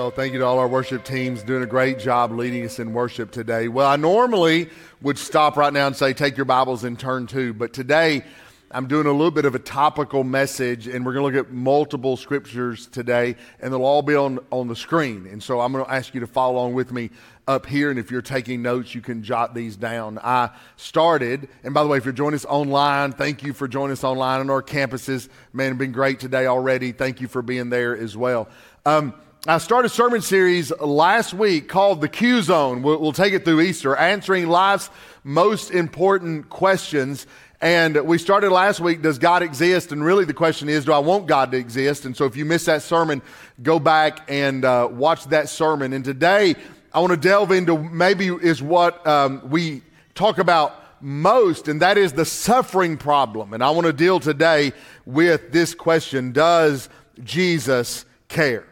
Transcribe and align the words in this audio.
Well, 0.00 0.10
thank 0.10 0.32
you 0.32 0.38
to 0.38 0.46
all 0.46 0.58
our 0.58 0.66
worship 0.66 1.04
teams 1.04 1.42
doing 1.42 1.62
a 1.62 1.66
great 1.66 1.98
job 1.98 2.32
leading 2.32 2.64
us 2.64 2.78
in 2.78 2.94
worship 2.94 3.30
today. 3.30 3.68
Well, 3.68 3.86
I 3.86 3.96
normally 3.96 4.70
would 5.02 5.18
stop 5.18 5.58
right 5.58 5.70
now 5.70 5.88
and 5.88 5.94
say, 5.94 6.14
take 6.14 6.38
your 6.38 6.46
Bibles 6.46 6.84
and 6.84 6.98
turn 6.98 7.26
to, 7.26 7.52
but 7.52 7.74
today 7.74 8.24
I'm 8.70 8.86
doing 8.86 9.06
a 9.06 9.12
little 9.12 9.30
bit 9.30 9.44
of 9.44 9.54
a 9.54 9.58
topical 9.58 10.24
message, 10.24 10.86
and 10.86 11.04
we're 11.04 11.12
going 11.12 11.30
to 11.30 11.38
look 11.38 11.46
at 11.46 11.52
multiple 11.52 12.16
scriptures 12.16 12.86
today, 12.86 13.36
and 13.60 13.70
they'll 13.70 13.84
all 13.84 14.00
be 14.00 14.14
on, 14.14 14.38
on 14.50 14.68
the 14.68 14.74
screen. 14.74 15.26
And 15.26 15.42
so 15.42 15.60
I'm 15.60 15.70
going 15.70 15.84
to 15.84 15.92
ask 15.92 16.14
you 16.14 16.20
to 16.20 16.26
follow 16.26 16.54
along 16.54 16.72
with 16.72 16.92
me 16.92 17.10
up 17.46 17.66
here, 17.66 17.90
and 17.90 17.98
if 17.98 18.10
you're 18.10 18.22
taking 18.22 18.62
notes, 18.62 18.94
you 18.94 19.02
can 19.02 19.22
jot 19.22 19.54
these 19.54 19.76
down. 19.76 20.18
I 20.22 20.48
started, 20.76 21.46
and 21.62 21.74
by 21.74 21.82
the 21.82 21.90
way, 21.90 21.98
if 21.98 22.06
you're 22.06 22.14
joining 22.14 22.36
us 22.36 22.46
online, 22.46 23.12
thank 23.12 23.42
you 23.42 23.52
for 23.52 23.68
joining 23.68 23.92
us 23.92 24.02
online 24.02 24.40
on 24.40 24.48
our 24.48 24.62
campuses. 24.62 25.28
Man, 25.52 25.72
it's 25.72 25.78
been 25.78 25.92
great 25.92 26.20
today 26.20 26.46
already. 26.46 26.92
Thank 26.92 27.20
you 27.20 27.28
for 27.28 27.42
being 27.42 27.68
there 27.68 27.94
as 27.94 28.16
well. 28.16 28.48
Um, 28.86 29.12
I 29.46 29.56
started 29.56 29.86
a 29.86 29.94
sermon 29.94 30.20
series 30.20 30.70
last 30.80 31.32
week 31.32 31.66
called 31.66 32.02
The 32.02 32.10
Q 32.10 32.42
Zone. 32.42 32.82
We'll, 32.82 33.00
we'll, 33.00 33.12
take 33.12 33.32
it 33.32 33.42
through 33.42 33.62
Easter, 33.62 33.96
answering 33.96 34.48
life's 34.48 34.90
most 35.24 35.70
important 35.70 36.50
questions. 36.50 37.26
And 37.58 38.04
we 38.04 38.18
started 38.18 38.52
last 38.52 38.80
week, 38.80 39.00
Does 39.00 39.18
God 39.18 39.42
exist? 39.42 39.92
And 39.92 40.04
really 40.04 40.26
the 40.26 40.34
question 40.34 40.68
is, 40.68 40.84
Do 40.84 40.92
I 40.92 40.98
want 40.98 41.26
God 41.26 41.52
to 41.52 41.56
exist? 41.56 42.04
And 42.04 42.14
so 42.14 42.26
if 42.26 42.36
you 42.36 42.44
missed 42.44 42.66
that 42.66 42.82
sermon, 42.82 43.22
go 43.62 43.78
back 43.78 44.30
and 44.30 44.62
uh, 44.62 44.88
watch 44.90 45.24
that 45.28 45.48
sermon. 45.48 45.94
And 45.94 46.04
today, 46.04 46.54
I 46.92 47.00
want 47.00 47.12
to 47.12 47.16
delve 47.16 47.50
into 47.50 47.78
maybe 47.78 48.26
is 48.26 48.60
what 48.60 49.06
um, 49.06 49.48
we 49.48 49.80
talk 50.14 50.36
about 50.36 50.74
most, 51.00 51.66
and 51.66 51.80
that 51.80 51.96
is 51.96 52.12
the 52.12 52.26
suffering 52.26 52.98
problem. 52.98 53.54
And 53.54 53.64
I 53.64 53.70
want 53.70 53.86
to 53.86 53.94
deal 53.94 54.20
today 54.20 54.74
with 55.06 55.50
this 55.50 55.74
question 55.74 56.32
Does 56.32 56.90
Jesus 57.24 58.04
care? 58.28 58.66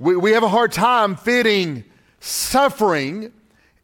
We, 0.00 0.16
we 0.16 0.32
have 0.32 0.42
a 0.42 0.48
hard 0.48 0.72
time 0.72 1.14
fitting 1.14 1.84
suffering 2.20 3.32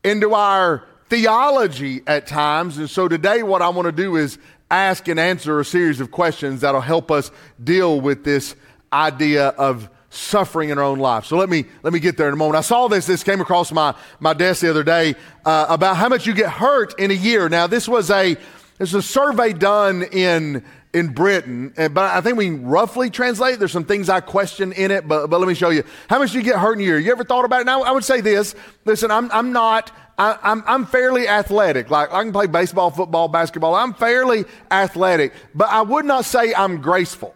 into 0.02 0.32
our 0.32 0.82
theology 1.10 2.00
at 2.06 2.26
times. 2.26 2.78
And 2.78 2.88
so 2.88 3.06
today, 3.06 3.42
what 3.42 3.60
I 3.60 3.68
want 3.68 3.84
to 3.84 3.92
do 3.92 4.16
is 4.16 4.38
ask 4.70 5.08
and 5.08 5.20
answer 5.20 5.60
a 5.60 5.64
series 5.64 6.00
of 6.00 6.10
questions 6.10 6.62
that'll 6.62 6.80
help 6.80 7.10
us 7.10 7.30
deal 7.62 8.00
with 8.00 8.24
this 8.24 8.56
idea 8.90 9.48
of 9.48 9.90
suffering 10.08 10.70
in 10.70 10.78
our 10.78 10.84
own 10.84 10.98
life. 10.98 11.26
So 11.26 11.36
let 11.36 11.50
me 11.50 11.66
let 11.82 11.92
me 11.92 12.00
get 12.00 12.16
there 12.16 12.28
in 12.28 12.32
a 12.32 12.38
moment. 12.38 12.56
I 12.56 12.62
saw 12.62 12.88
this. 12.88 13.04
This 13.04 13.22
came 13.22 13.42
across 13.42 13.70
my 13.70 13.94
my 14.18 14.32
desk 14.32 14.62
the 14.62 14.70
other 14.70 14.84
day 14.84 15.16
uh, 15.44 15.66
about 15.68 15.98
how 15.98 16.08
much 16.08 16.26
you 16.26 16.32
get 16.32 16.50
hurt 16.50 16.98
in 16.98 17.10
a 17.10 17.14
year. 17.14 17.50
Now 17.50 17.66
this 17.66 17.86
was 17.86 18.10
a 18.10 18.38
this 18.78 18.94
was 18.94 19.04
a 19.04 19.08
survey 19.08 19.52
done 19.52 20.02
in 20.02 20.64
in 20.96 21.08
Britain, 21.08 21.74
but 21.76 21.98
I 21.98 22.22
think 22.22 22.38
we 22.38 22.48
roughly 22.48 23.10
translate. 23.10 23.58
There's 23.58 23.70
some 23.70 23.84
things 23.84 24.08
I 24.08 24.20
question 24.20 24.72
in 24.72 24.90
it, 24.90 25.06
but, 25.06 25.26
but 25.26 25.38
let 25.38 25.46
me 25.46 25.52
show 25.52 25.68
you. 25.68 25.84
How 26.08 26.18
much 26.18 26.32
do 26.32 26.38
you 26.38 26.44
get 26.44 26.58
hurt 26.58 26.72
in 26.72 26.80
a 26.80 26.84
year? 26.84 26.98
You 26.98 27.12
ever 27.12 27.22
thought 27.22 27.44
about 27.44 27.60
it? 27.60 27.64
Now, 27.64 27.82
I 27.82 27.90
would 27.90 28.02
say 28.02 28.22
this. 28.22 28.54
Listen, 28.86 29.10
I'm, 29.10 29.30
I'm 29.30 29.52
not, 29.52 29.92
I, 30.16 30.38
I'm, 30.42 30.64
I'm 30.66 30.86
fairly 30.86 31.28
athletic. 31.28 31.90
Like, 31.90 32.10
I 32.14 32.22
can 32.22 32.32
play 32.32 32.46
baseball, 32.46 32.90
football, 32.90 33.28
basketball. 33.28 33.74
I'm 33.74 33.92
fairly 33.92 34.46
athletic, 34.70 35.34
but 35.54 35.68
I 35.68 35.82
would 35.82 36.06
not 36.06 36.24
say 36.24 36.54
I'm 36.54 36.80
graceful. 36.80 37.34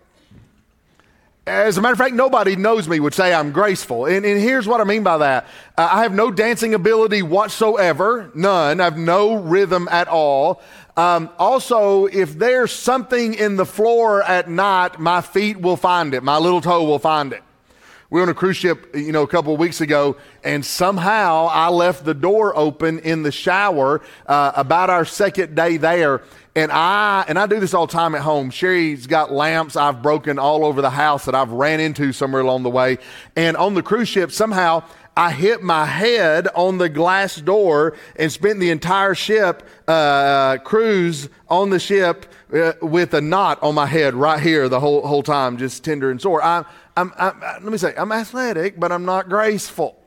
As 1.47 1.77
a 1.77 1.83
matter 1.83 1.93
of 1.93 1.99
fact, 1.99 2.15
nobody 2.15 2.57
knows 2.57 2.89
me 2.89 2.99
would 2.99 3.13
say 3.13 3.34
I'm 3.34 3.53
graceful. 3.53 4.07
And, 4.07 4.25
and 4.25 4.41
here's 4.41 4.67
what 4.67 4.81
I 4.81 4.84
mean 4.84 5.03
by 5.03 5.19
that 5.19 5.49
uh, 5.77 5.89
I 5.93 6.03
have 6.03 6.15
no 6.15 6.31
dancing 6.31 6.73
ability 6.73 7.21
whatsoever, 7.23 8.31
none. 8.34 8.81
I 8.81 8.84
have 8.84 8.97
no 8.97 9.34
rhythm 9.34 9.87
at 9.91 10.09
all. 10.09 10.63
Um, 11.00 11.31
also, 11.38 12.05
if 12.05 12.38
there's 12.38 12.71
something 12.71 13.33
in 13.33 13.56
the 13.56 13.65
floor 13.65 14.22
at 14.22 14.50
night, 14.50 15.00
my 15.00 15.22
feet 15.22 15.59
will 15.59 15.78
find 15.78 16.12
it. 16.12 16.22
My 16.22 16.37
little 16.37 16.61
toe 16.61 16.84
will 16.84 16.99
find 16.99 17.33
it. 17.33 17.43
We 18.11 18.21
were 18.21 18.25
on 18.25 18.28
a 18.28 18.34
cruise 18.34 18.59
ship, 18.59 18.94
you 18.94 19.10
know, 19.10 19.22
a 19.22 19.27
couple 19.27 19.55
of 19.55 19.59
weeks 19.59 19.81
ago, 19.81 20.19
and 20.44 20.62
somehow 20.62 21.49
I 21.50 21.71
left 21.71 22.05
the 22.05 22.12
door 22.12 22.55
open 22.55 22.99
in 22.99 23.22
the 23.22 23.33
shower 23.33 24.03
uh, 24.27 24.53
about 24.55 24.91
our 24.91 25.06
second 25.06 25.55
day 25.55 25.78
there. 25.78 26.21
And 26.55 26.71
I 26.71 27.25
and 27.28 27.39
I 27.39 27.47
do 27.47 27.60
this 27.60 27.72
all 27.72 27.87
the 27.87 27.93
time 27.93 28.15
at 28.15 28.21
home. 28.21 28.50
Sherry's 28.50 29.06
got 29.06 29.33
lamps 29.33 29.77
I've 29.77 30.03
broken 30.03 30.39
all 30.39 30.66
over 30.66 30.83
the 30.83 30.91
house 30.91 31.25
that 31.25 31.34
I've 31.34 31.53
ran 31.53 31.81
into 31.81 32.12
somewhere 32.12 32.43
along 32.43 32.65
the 32.65 32.71
way. 32.71 32.99
And 33.37 33.56
on 33.56 33.72
the 33.72 33.83
cruise 33.83 34.09
ship, 34.09 34.33
somehow 34.33 34.83
I 35.16 35.32
hit 35.32 35.62
my 35.62 35.87
head 35.87 36.48
on 36.54 36.78
the 36.78 36.88
glass 36.88 37.37
door 37.37 37.97
and 38.16 38.31
spent 38.31 38.60
the 38.60 38.71
entire 38.71 39.15
ship 39.15 39.66
uh, 39.88 40.59
cruise 40.59 41.28
on 41.48 41.71
the 41.71 41.81
ship 41.81 42.26
uh, 42.54 42.72
with 42.81 43.12
a 43.15 43.21
knot 43.21 43.62
on 43.62 43.75
my 43.75 43.87
head 43.87 44.15
right 44.15 44.41
here 44.41 44.69
the 44.69 44.81
whole 44.81 45.06
whole 45.06 45.22
time, 45.22 45.56
just 45.56 45.84
tender 45.84 46.10
and 46.10 46.21
sore. 46.21 46.43
I, 46.43 46.65
I'm, 46.97 47.12
I'm, 47.19 47.41
let 47.41 47.65
me 47.65 47.78
say, 47.78 47.94
I'm 47.97 48.12
athletic, 48.12 48.78
but 48.78 48.93
I'm 48.93 49.04
not 49.04 49.28
graceful. 49.28 50.00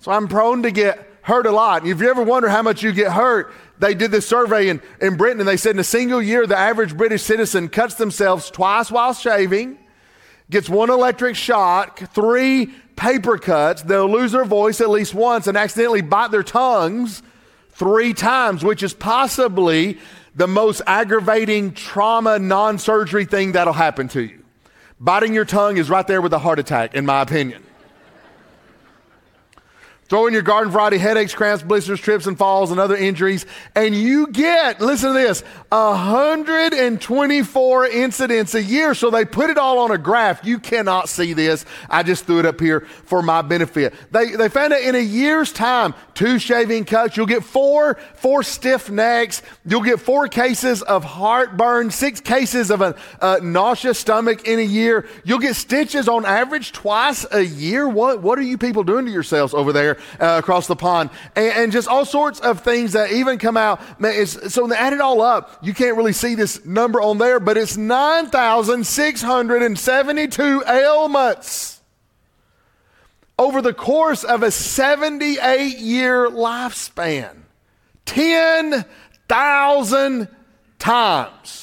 So 0.00 0.12
I'm 0.12 0.28
prone 0.28 0.62
to 0.62 0.70
get 0.70 1.08
hurt 1.22 1.46
a 1.46 1.52
lot. 1.52 1.82
And 1.82 1.90
if 1.90 2.00
you 2.00 2.10
ever 2.10 2.22
wonder 2.22 2.48
how 2.48 2.62
much 2.62 2.82
you 2.82 2.92
get 2.92 3.12
hurt, 3.12 3.52
they 3.78 3.94
did 3.94 4.10
this 4.10 4.26
survey 4.26 4.68
in, 4.68 4.80
in 5.00 5.16
Britain 5.16 5.40
and 5.40 5.48
they 5.48 5.56
said 5.56 5.76
in 5.76 5.78
a 5.80 5.84
single 5.84 6.20
year, 6.20 6.46
the 6.46 6.56
average 6.56 6.96
British 6.96 7.22
citizen 7.22 7.68
cuts 7.68 7.94
themselves 7.94 8.50
twice 8.50 8.90
while 8.90 9.14
shaving, 9.14 9.78
gets 10.50 10.68
one 10.68 10.90
electric 10.90 11.36
shock, 11.36 12.00
three 12.12 12.74
paper 13.02 13.36
cuts, 13.36 13.82
they'll 13.82 14.08
lose 14.08 14.30
their 14.30 14.44
voice 14.44 14.80
at 14.80 14.88
least 14.88 15.12
once 15.12 15.48
and 15.48 15.58
accidentally 15.58 16.02
bite 16.02 16.30
their 16.30 16.44
tongues 16.44 17.20
three 17.70 18.14
times, 18.14 18.64
which 18.64 18.80
is 18.80 18.94
possibly 18.94 19.98
the 20.36 20.46
most 20.46 20.82
aggravating 20.86 21.72
trauma 21.72 22.38
non 22.38 22.78
surgery 22.78 23.24
thing 23.24 23.52
that'll 23.52 23.72
happen 23.72 24.06
to 24.06 24.22
you. 24.22 24.44
Biting 25.00 25.34
your 25.34 25.44
tongue 25.44 25.78
is 25.78 25.90
right 25.90 26.06
there 26.06 26.22
with 26.22 26.32
a 26.32 26.38
heart 26.38 26.60
attack, 26.60 26.94
in 26.94 27.04
my 27.04 27.22
opinion. 27.22 27.64
Throw 30.12 30.26
in 30.26 30.34
your 30.34 30.42
garden 30.42 30.70
variety 30.70 30.98
headaches, 30.98 31.34
cramps, 31.34 31.62
blisters, 31.62 31.98
trips, 31.98 32.26
and 32.26 32.36
falls, 32.36 32.70
and 32.70 32.78
other 32.78 32.94
injuries, 32.94 33.46
and 33.74 33.94
you 33.94 34.26
get, 34.26 34.78
listen 34.78 35.08
to 35.08 35.14
this, 35.14 35.40
124 35.70 37.86
incidents 37.86 38.54
a 38.54 38.62
year. 38.62 38.92
So 38.92 39.08
they 39.08 39.24
put 39.24 39.48
it 39.48 39.56
all 39.56 39.78
on 39.78 39.90
a 39.90 39.96
graph. 39.96 40.44
You 40.44 40.58
cannot 40.58 41.08
see 41.08 41.32
this. 41.32 41.64
I 41.88 42.02
just 42.02 42.26
threw 42.26 42.40
it 42.40 42.44
up 42.44 42.60
here 42.60 42.80
for 42.80 43.22
my 43.22 43.40
benefit. 43.40 43.94
They, 44.10 44.32
they 44.32 44.50
found 44.50 44.74
that 44.74 44.82
in 44.82 44.94
a 44.94 44.98
year's 44.98 45.50
time, 45.50 45.94
two 46.12 46.38
shaving 46.38 46.84
cuts, 46.84 47.16
you'll 47.16 47.24
get 47.24 47.42
four, 47.42 47.94
four 48.16 48.42
stiff 48.42 48.90
necks, 48.90 49.40
you'll 49.64 49.80
get 49.80 49.98
four 49.98 50.28
cases 50.28 50.82
of 50.82 51.04
heartburn, 51.04 51.90
six 51.90 52.20
cases 52.20 52.70
of 52.70 52.82
a, 52.82 52.94
a 53.22 53.40
nauseous 53.40 53.98
stomach 53.98 54.46
in 54.46 54.58
a 54.58 54.62
year. 54.62 55.08
You'll 55.24 55.38
get 55.38 55.56
stitches 55.56 56.06
on 56.06 56.26
average 56.26 56.72
twice 56.72 57.24
a 57.32 57.40
year. 57.40 57.88
What, 57.88 58.20
what 58.20 58.38
are 58.38 58.42
you 58.42 58.58
people 58.58 58.84
doing 58.84 59.06
to 59.06 59.10
yourselves 59.10 59.54
over 59.54 59.72
there? 59.72 59.96
Uh, 60.20 60.36
across 60.38 60.66
the 60.66 60.76
pond, 60.76 61.08
and, 61.36 61.52
and, 61.52 61.72
just 61.72 61.88
all 61.88 62.04
sorts 62.04 62.38
of 62.40 62.60
things 62.60 62.92
that 62.92 63.10
even 63.12 63.38
come 63.38 63.56
out. 63.56 63.80
Man, 64.00 64.26
so 64.26 64.62
when 64.62 64.70
they 64.70 64.76
add 64.76 64.92
it 64.92 65.00
all 65.00 65.22
up, 65.22 65.58
you 65.62 65.72
can't 65.74 65.96
really 65.96 66.12
see 66.12 66.34
this 66.34 66.64
number 66.64 67.00
on 67.00 67.18
there, 67.18 67.38
but 67.40 67.56
it's 67.56 67.76
9,672 67.76 70.64
ailments 70.66 71.80
over 73.38 73.62
the 73.62 73.74
course 73.74 74.24
of 74.24 74.42
a 74.42 74.50
78 74.50 75.78
year 75.78 76.28
lifespan. 76.28 77.36
10,000 78.04 80.28
times 80.78 81.62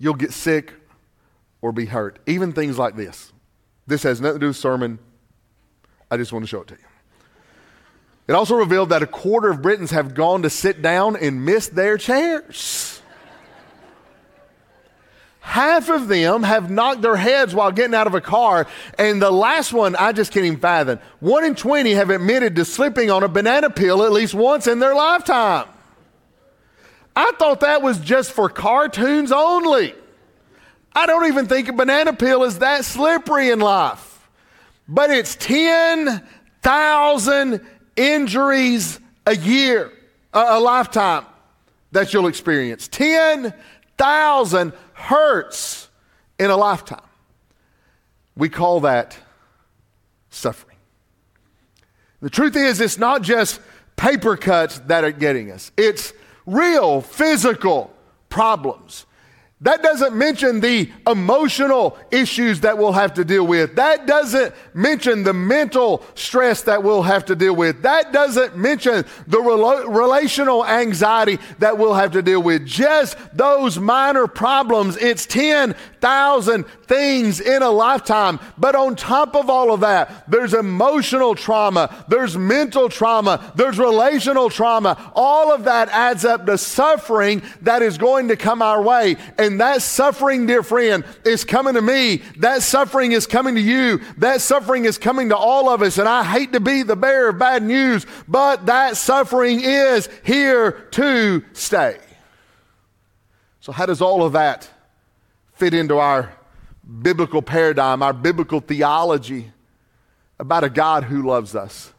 you'll 0.00 0.14
get 0.14 0.32
sick 0.32 0.72
or 1.60 1.72
be 1.72 1.86
hurt. 1.86 2.18
Even 2.26 2.52
things 2.52 2.78
like 2.78 2.96
this. 2.96 3.32
This 3.86 4.02
has 4.02 4.20
nothing 4.20 4.36
to 4.36 4.40
do 4.40 4.46
with 4.48 4.56
sermon. 4.56 4.98
I 6.10 6.16
just 6.16 6.32
want 6.32 6.44
to 6.44 6.48
show 6.48 6.62
it 6.62 6.68
to 6.68 6.74
you. 6.74 6.80
It 8.26 8.32
also 8.32 8.54
revealed 8.54 8.90
that 8.90 9.02
a 9.02 9.06
quarter 9.06 9.50
of 9.50 9.62
Britons 9.62 9.90
have 9.90 10.14
gone 10.14 10.42
to 10.42 10.50
sit 10.50 10.82
down 10.82 11.16
and 11.16 11.44
missed 11.44 11.74
their 11.74 11.98
chairs. 11.98 13.02
Half 15.40 15.88
of 15.88 16.06
them 16.06 16.44
have 16.44 16.70
knocked 16.70 17.02
their 17.02 17.16
heads 17.16 17.54
while 17.54 17.72
getting 17.72 17.94
out 17.94 18.06
of 18.06 18.14
a 18.14 18.20
car. 18.20 18.68
And 18.98 19.20
the 19.20 19.30
last 19.32 19.72
one, 19.72 19.96
I 19.96 20.12
just 20.12 20.32
can't 20.32 20.46
even 20.46 20.60
fathom. 20.60 21.00
One 21.18 21.44
in 21.44 21.54
20 21.56 21.92
have 21.94 22.10
admitted 22.10 22.54
to 22.56 22.64
slipping 22.64 23.10
on 23.10 23.24
a 23.24 23.28
banana 23.28 23.68
peel 23.70 24.02
at 24.02 24.12
least 24.12 24.34
once 24.34 24.66
in 24.66 24.78
their 24.78 24.94
lifetime. 24.94 25.66
I 27.16 27.32
thought 27.38 27.60
that 27.60 27.82
was 27.82 27.98
just 27.98 28.30
for 28.30 28.48
cartoons 28.48 29.32
only. 29.32 29.94
I 30.94 31.06
don't 31.06 31.26
even 31.26 31.46
think 31.46 31.68
a 31.68 31.72
banana 31.72 32.12
peel 32.12 32.44
is 32.44 32.60
that 32.60 32.84
slippery 32.84 33.50
in 33.50 33.58
life 33.58 34.09
but 34.90 35.10
it's 35.10 35.36
10,000 35.36 36.26
10,000 36.62 37.60
injuries 37.96 39.00
a 39.26 39.36
year, 39.36 39.92
a, 40.32 40.38
a 40.38 40.60
lifetime 40.60 41.24
that 41.92 42.12
you'll 42.12 42.26
experience. 42.26 42.88
10,000 42.88 44.72
hurts 44.92 45.88
in 46.38 46.50
a 46.50 46.56
lifetime. 46.56 47.00
We 48.36 48.48
call 48.48 48.80
that 48.80 49.16
suffering. 50.30 50.76
The 52.20 52.30
truth 52.30 52.56
is, 52.56 52.80
it's 52.80 52.98
not 52.98 53.22
just 53.22 53.60
paper 53.96 54.36
cuts 54.36 54.78
that 54.80 55.04
are 55.04 55.12
getting 55.12 55.50
us, 55.50 55.72
it's 55.76 56.12
real 56.46 57.00
physical 57.00 57.92
problems. 58.28 59.06
That 59.62 59.82
doesn't 59.82 60.16
mention 60.16 60.60
the 60.60 60.90
emotional 61.06 61.98
issues 62.10 62.60
that 62.60 62.78
we'll 62.78 62.92
have 62.92 63.12
to 63.14 63.26
deal 63.26 63.46
with. 63.46 63.76
That 63.76 64.06
doesn't 64.06 64.54
mention 64.72 65.22
the 65.22 65.34
mental 65.34 66.02
stress 66.14 66.62
that 66.62 66.82
we'll 66.82 67.02
have 67.02 67.26
to 67.26 67.36
deal 67.36 67.54
with. 67.54 67.82
That 67.82 68.10
doesn't 68.10 68.56
mention 68.56 69.04
the 69.26 69.36
relo- 69.36 69.86
relational 69.86 70.64
anxiety 70.64 71.38
that 71.58 71.76
we'll 71.76 71.92
have 71.92 72.12
to 72.12 72.22
deal 72.22 72.42
with. 72.42 72.64
Just 72.64 73.18
those 73.36 73.78
minor 73.78 74.26
problems. 74.26 74.96
It's 74.96 75.26
10,000 75.26 76.64
things 76.64 77.40
in 77.40 77.62
a 77.62 77.70
lifetime. 77.70 78.40
But 78.56 78.74
on 78.74 78.96
top 78.96 79.36
of 79.36 79.50
all 79.50 79.74
of 79.74 79.80
that, 79.80 80.28
there's 80.30 80.54
emotional 80.54 81.34
trauma, 81.34 82.04
there's 82.08 82.34
mental 82.34 82.88
trauma, 82.88 83.52
there's 83.56 83.78
relational 83.78 84.48
trauma. 84.48 85.12
All 85.14 85.52
of 85.52 85.64
that 85.64 85.90
adds 85.90 86.24
up 86.24 86.46
to 86.46 86.56
suffering 86.56 87.42
that 87.60 87.82
is 87.82 87.98
going 87.98 88.28
to 88.28 88.36
come 88.36 88.62
our 88.62 88.80
way. 88.80 89.16
And 89.38 89.49
and 89.50 89.60
that 89.60 89.82
suffering, 89.82 90.46
dear 90.46 90.62
friend, 90.62 91.04
is 91.24 91.44
coming 91.44 91.74
to 91.74 91.82
me. 91.82 92.22
That 92.38 92.62
suffering 92.62 93.12
is 93.12 93.26
coming 93.26 93.56
to 93.56 93.60
you. 93.60 94.00
That 94.18 94.40
suffering 94.40 94.84
is 94.84 94.96
coming 94.96 95.30
to 95.30 95.36
all 95.36 95.68
of 95.68 95.82
us. 95.82 95.98
And 95.98 96.08
I 96.08 96.22
hate 96.22 96.52
to 96.52 96.60
be 96.60 96.84
the 96.84 96.94
bearer 96.94 97.30
of 97.30 97.38
bad 97.38 97.64
news, 97.64 98.06
but 98.28 98.66
that 98.66 98.96
suffering 98.96 99.60
is 99.60 100.08
here 100.24 100.72
to 100.92 101.44
stay. 101.52 101.98
So, 103.60 103.72
how 103.72 103.86
does 103.86 104.00
all 104.00 104.22
of 104.22 104.32
that 104.32 104.70
fit 105.54 105.74
into 105.74 105.98
our 105.98 106.32
biblical 107.02 107.42
paradigm, 107.42 108.02
our 108.02 108.12
biblical 108.12 108.60
theology 108.60 109.50
about 110.38 110.64
a 110.64 110.70
God 110.70 111.04
who 111.04 111.26
loves 111.26 111.56
us? 111.56 111.92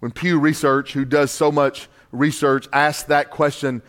When 0.00 0.12
Pew 0.12 0.38
Research, 0.38 0.92
who 0.92 1.04
does 1.04 1.30
so 1.30 1.50
much 1.50 1.88
research, 2.12 2.68
asked 2.72 3.08
that 3.08 3.30
question, 3.30 3.82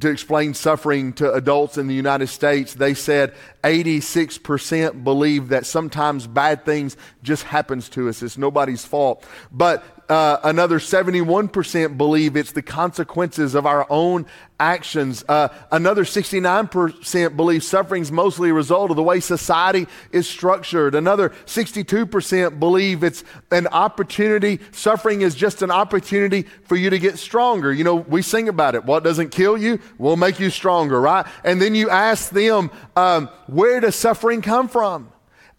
to 0.00 0.08
explain 0.08 0.54
suffering 0.54 1.12
to 1.14 1.32
adults 1.32 1.76
in 1.76 1.86
the 1.86 1.94
United 1.94 2.28
States, 2.28 2.74
they 2.74 2.94
said 2.94 3.34
86% 3.62 5.04
believe 5.04 5.48
that 5.48 5.66
sometimes 5.66 6.26
bad 6.26 6.64
things 6.64 6.96
just 7.22 7.42
happens 7.44 7.88
to 7.90 8.08
us. 8.08 8.22
It's 8.22 8.38
nobody's 8.38 8.84
fault. 8.84 9.24
But 9.50 9.84
uh, 10.12 10.38
another 10.44 10.78
71% 10.78 11.96
believe 11.96 12.36
it's 12.36 12.52
the 12.52 12.60
consequences 12.60 13.54
of 13.54 13.64
our 13.64 13.86
own 13.88 14.26
actions. 14.60 15.24
Uh, 15.26 15.48
another 15.70 16.04
69% 16.04 17.34
believe 17.34 17.64
suffering 17.64 18.02
is 18.02 18.12
mostly 18.12 18.50
a 18.50 18.52
result 18.52 18.90
of 18.90 18.96
the 18.96 19.02
way 19.02 19.20
society 19.20 19.86
is 20.10 20.28
structured. 20.28 20.94
Another 20.94 21.30
62% 21.46 22.60
believe 22.60 23.02
it's 23.02 23.24
an 23.52 23.66
opportunity. 23.68 24.60
Suffering 24.70 25.22
is 25.22 25.34
just 25.34 25.62
an 25.62 25.70
opportunity 25.70 26.42
for 26.64 26.76
you 26.76 26.90
to 26.90 26.98
get 26.98 27.18
stronger. 27.18 27.72
You 27.72 27.84
know, 27.84 27.94
we 27.94 28.20
sing 28.20 28.50
about 28.50 28.74
it. 28.74 28.84
What 28.84 29.04
doesn't 29.04 29.30
kill 29.30 29.56
you 29.56 29.80
will 29.96 30.16
make 30.16 30.38
you 30.38 30.50
stronger, 30.50 31.00
right? 31.00 31.24
And 31.42 31.58
then 31.58 31.74
you 31.74 31.88
ask 31.88 32.28
them, 32.28 32.70
um, 32.96 33.30
where 33.46 33.80
does 33.80 33.96
suffering 33.96 34.42
come 34.42 34.68
from? 34.68 35.10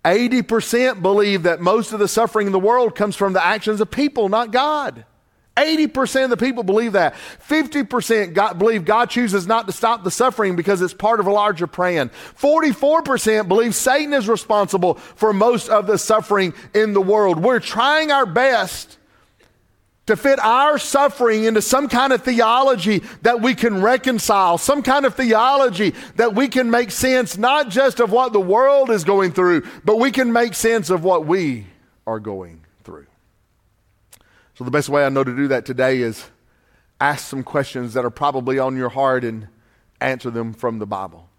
80% 0.03 1.01
believe 1.01 1.43
that 1.43 1.61
most 1.61 1.93
of 1.93 1.99
the 1.99 2.07
suffering 2.07 2.47
in 2.47 2.53
the 2.53 2.59
world 2.59 2.95
comes 2.95 3.15
from 3.15 3.33
the 3.33 3.43
actions 3.43 3.79
of 3.79 3.89
people, 3.89 4.29
not 4.29 4.51
God. 4.51 5.05
80% 5.55 6.25
of 6.25 6.29
the 6.31 6.37
people 6.37 6.63
believe 6.63 6.93
that. 6.93 7.13
50% 7.47 8.33
God, 8.33 8.57
believe 8.57 8.85
God 8.85 9.09
chooses 9.09 9.45
not 9.45 9.67
to 9.67 9.71
stop 9.71 10.03
the 10.03 10.11
suffering 10.11 10.55
because 10.55 10.81
it's 10.81 10.95
part 10.95 11.19
of 11.19 11.27
a 11.27 11.31
larger 11.31 11.67
plan. 11.67 12.09
44% 12.39 13.47
believe 13.47 13.75
Satan 13.75 14.13
is 14.13 14.27
responsible 14.27 14.95
for 14.95 15.31
most 15.31 15.69
of 15.69 15.85
the 15.85 15.97
suffering 15.97 16.53
in 16.73 16.93
the 16.93 17.01
world. 17.01 17.41
We're 17.41 17.59
trying 17.59 18.11
our 18.11 18.25
best 18.25 18.97
to 20.05 20.17
fit 20.17 20.39
our 20.39 20.77
suffering 20.77 21.45
into 21.45 21.61
some 21.61 21.87
kind 21.87 22.11
of 22.11 22.21
theology 22.21 23.01
that 23.21 23.41
we 23.41 23.55
can 23.55 23.81
reconcile, 23.81 24.57
some 24.57 24.83
kind 24.83 25.05
of 25.05 25.15
theology 25.15 25.93
that 26.15 26.35
we 26.35 26.47
can 26.49 26.69
make 26.69 26.91
sense 26.91 27.37
not 27.37 27.69
just 27.69 27.99
of 27.99 28.11
what 28.11 28.33
the 28.33 28.41
world 28.41 28.89
is 28.89 29.03
going 29.03 29.31
through, 29.31 29.65
but 29.85 29.97
we 29.97 30.11
can 30.11 30.33
make 30.33 30.53
sense 30.53 30.89
of 30.89 31.03
what 31.03 31.25
we 31.25 31.65
are 32.05 32.19
going 32.19 32.61
through. 32.83 33.07
So, 34.55 34.63
the 34.65 34.71
best 34.71 34.89
way 34.89 35.05
I 35.05 35.09
know 35.09 35.23
to 35.23 35.35
do 35.35 35.47
that 35.47 35.65
today 35.65 35.99
is 36.01 36.29
ask 36.99 37.25
some 37.25 37.43
questions 37.43 37.93
that 37.93 38.03
are 38.03 38.09
probably 38.09 38.59
on 38.59 38.75
your 38.75 38.89
heart 38.89 39.23
and 39.23 39.47
answer 40.01 40.29
them 40.29 40.53
from 40.53 40.79
the 40.79 40.85
Bible. 40.85 41.29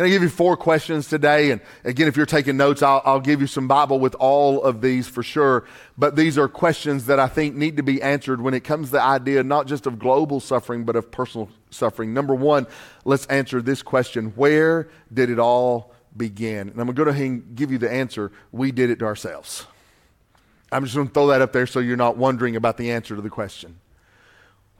Can 0.00 0.06
I 0.06 0.08
give 0.08 0.22
you 0.22 0.30
four 0.30 0.56
questions 0.56 1.08
today? 1.08 1.50
And 1.50 1.60
again, 1.84 2.08
if 2.08 2.16
you're 2.16 2.24
taking 2.24 2.56
notes, 2.56 2.80
I'll, 2.80 3.02
I'll, 3.04 3.20
give 3.20 3.42
you 3.42 3.46
some 3.46 3.68
Bible 3.68 4.00
with 4.00 4.14
all 4.14 4.62
of 4.62 4.80
these 4.80 5.06
for 5.06 5.22
sure. 5.22 5.66
But 5.98 6.16
these 6.16 6.38
are 6.38 6.48
questions 6.48 7.04
that 7.04 7.20
I 7.20 7.28
think 7.28 7.54
need 7.54 7.76
to 7.76 7.82
be 7.82 8.00
answered 8.00 8.40
when 8.40 8.54
it 8.54 8.64
comes 8.64 8.86
to 8.86 8.92
the 8.92 9.02
idea 9.02 9.42
not 9.42 9.66
just 9.66 9.84
of 9.84 9.98
global 9.98 10.40
suffering, 10.40 10.84
but 10.84 10.96
of 10.96 11.10
personal 11.10 11.50
suffering. 11.68 12.14
Number 12.14 12.34
one, 12.34 12.66
let's 13.04 13.26
answer 13.26 13.60
this 13.60 13.82
question 13.82 14.32
Where 14.36 14.88
did 15.12 15.28
it 15.28 15.38
all 15.38 15.92
begin? 16.16 16.70
And 16.70 16.80
I'm 16.80 16.86
going 16.86 16.96
to 16.96 17.04
go 17.04 17.10
ahead 17.10 17.22
and 17.22 17.54
give 17.54 17.70
you 17.70 17.76
the 17.76 17.92
answer. 17.92 18.32
We 18.52 18.72
did 18.72 18.88
it 18.88 19.00
to 19.00 19.04
ourselves. 19.04 19.66
I'm 20.72 20.82
just 20.82 20.96
going 20.96 21.08
to 21.08 21.12
throw 21.12 21.26
that 21.26 21.42
up 21.42 21.52
there 21.52 21.66
so 21.66 21.78
you're 21.78 21.98
not 21.98 22.16
wondering 22.16 22.56
about 22.56 22.78
the 22.78 22.90
answer 22.90 23.16
to 23.16 23.20
the 23.20 23.28
question. 23.28 23.78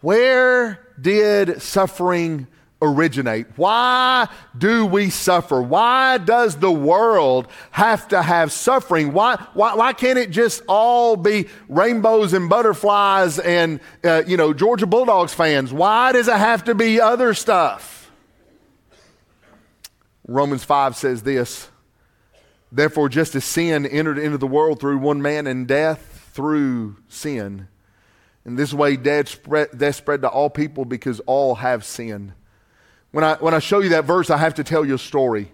Where 0.01 0.81
did 0.99 1.61
suffering 1.61 2.47
originate? 2.83 3.47
Why 3.57 4.29
do 4.57 4.87
we 4.87 5.11
suffer? 5.11 5.61
Why 5.61 6.19
does 6.19 6.57
the 6.57 6.71
world 6.71 7.49
have 7.71 8.09
to 8.09 8.23
have 8.23 8.53
suffering? 8.53 9.13
Why, 9.13 9.37
why, 9.55 9.75
why 9.75 9.93
can't 9.93 10.19
it 10.19 10.31
just 10.31 10.63
all 10.67 11.17
be 11.17 11.49
rainbows 11.69 12.33
and 12.33 12.49
butterflies 12.49 13.39
and, 13.39 13.81
uh, 14.05 14.23
you 14.27 14.37
know, 14.37 14.53
Georgia 14.53 14.87
Bulldogs 14.87 15.35
fans? 15.35 15.73
Why 15.73 16.13
does 16.13 16.29
it 16.29 16.37
have 16.37 16.65
to 16.65 16.75
be 16.75 17.01
other 17.01 17.35
stuff? 17.35 18.11
Romans 20.27 20.65
5 20.65 20.97
says 20.97 21.23
this 21.23 21.69
Therefore, 22.73 23.09
just 23.09 23.35
as 23.35 23.45
sin 23.45 23.85
entered 23.85 24.19
into 24.19 24.39
the 24.39 24.47
world 24.47 24.81
through 24.81 24.99
one 24.99 25.21
man 25.21 25.47
and 25.47 25.67
death 25.67 26.31
through 26.33 26.97
sin, 27.09 27.69
in 28.45 28.55
this 28.55 28.73
way 28.73 28.97
death 28.97 29.29
spread, 29.29 29.77
death 29.77 29.97
spread 29.97 30.23
to 30.23 30.29
all 30.29 30.49
people 30.49 30.85
because 30.85 31.21
all 31.21 31.57
have 31.57 31.85
sinned. 31.85 32.33
When 33.13 33.25
I, 33.25 33.35
when 33.37 33.55
I 33.55 33.59
show 33.59 33.81
you 33.81 33.91
that 33.91 34.05
verse, 34.05 34.31
I 34.31 34.37
have 34.37 34.55
to 34.55 34.65
tell 34.65 34.85
you 34.85 34.95
a 34.95 34.99
story. 34.99 35.53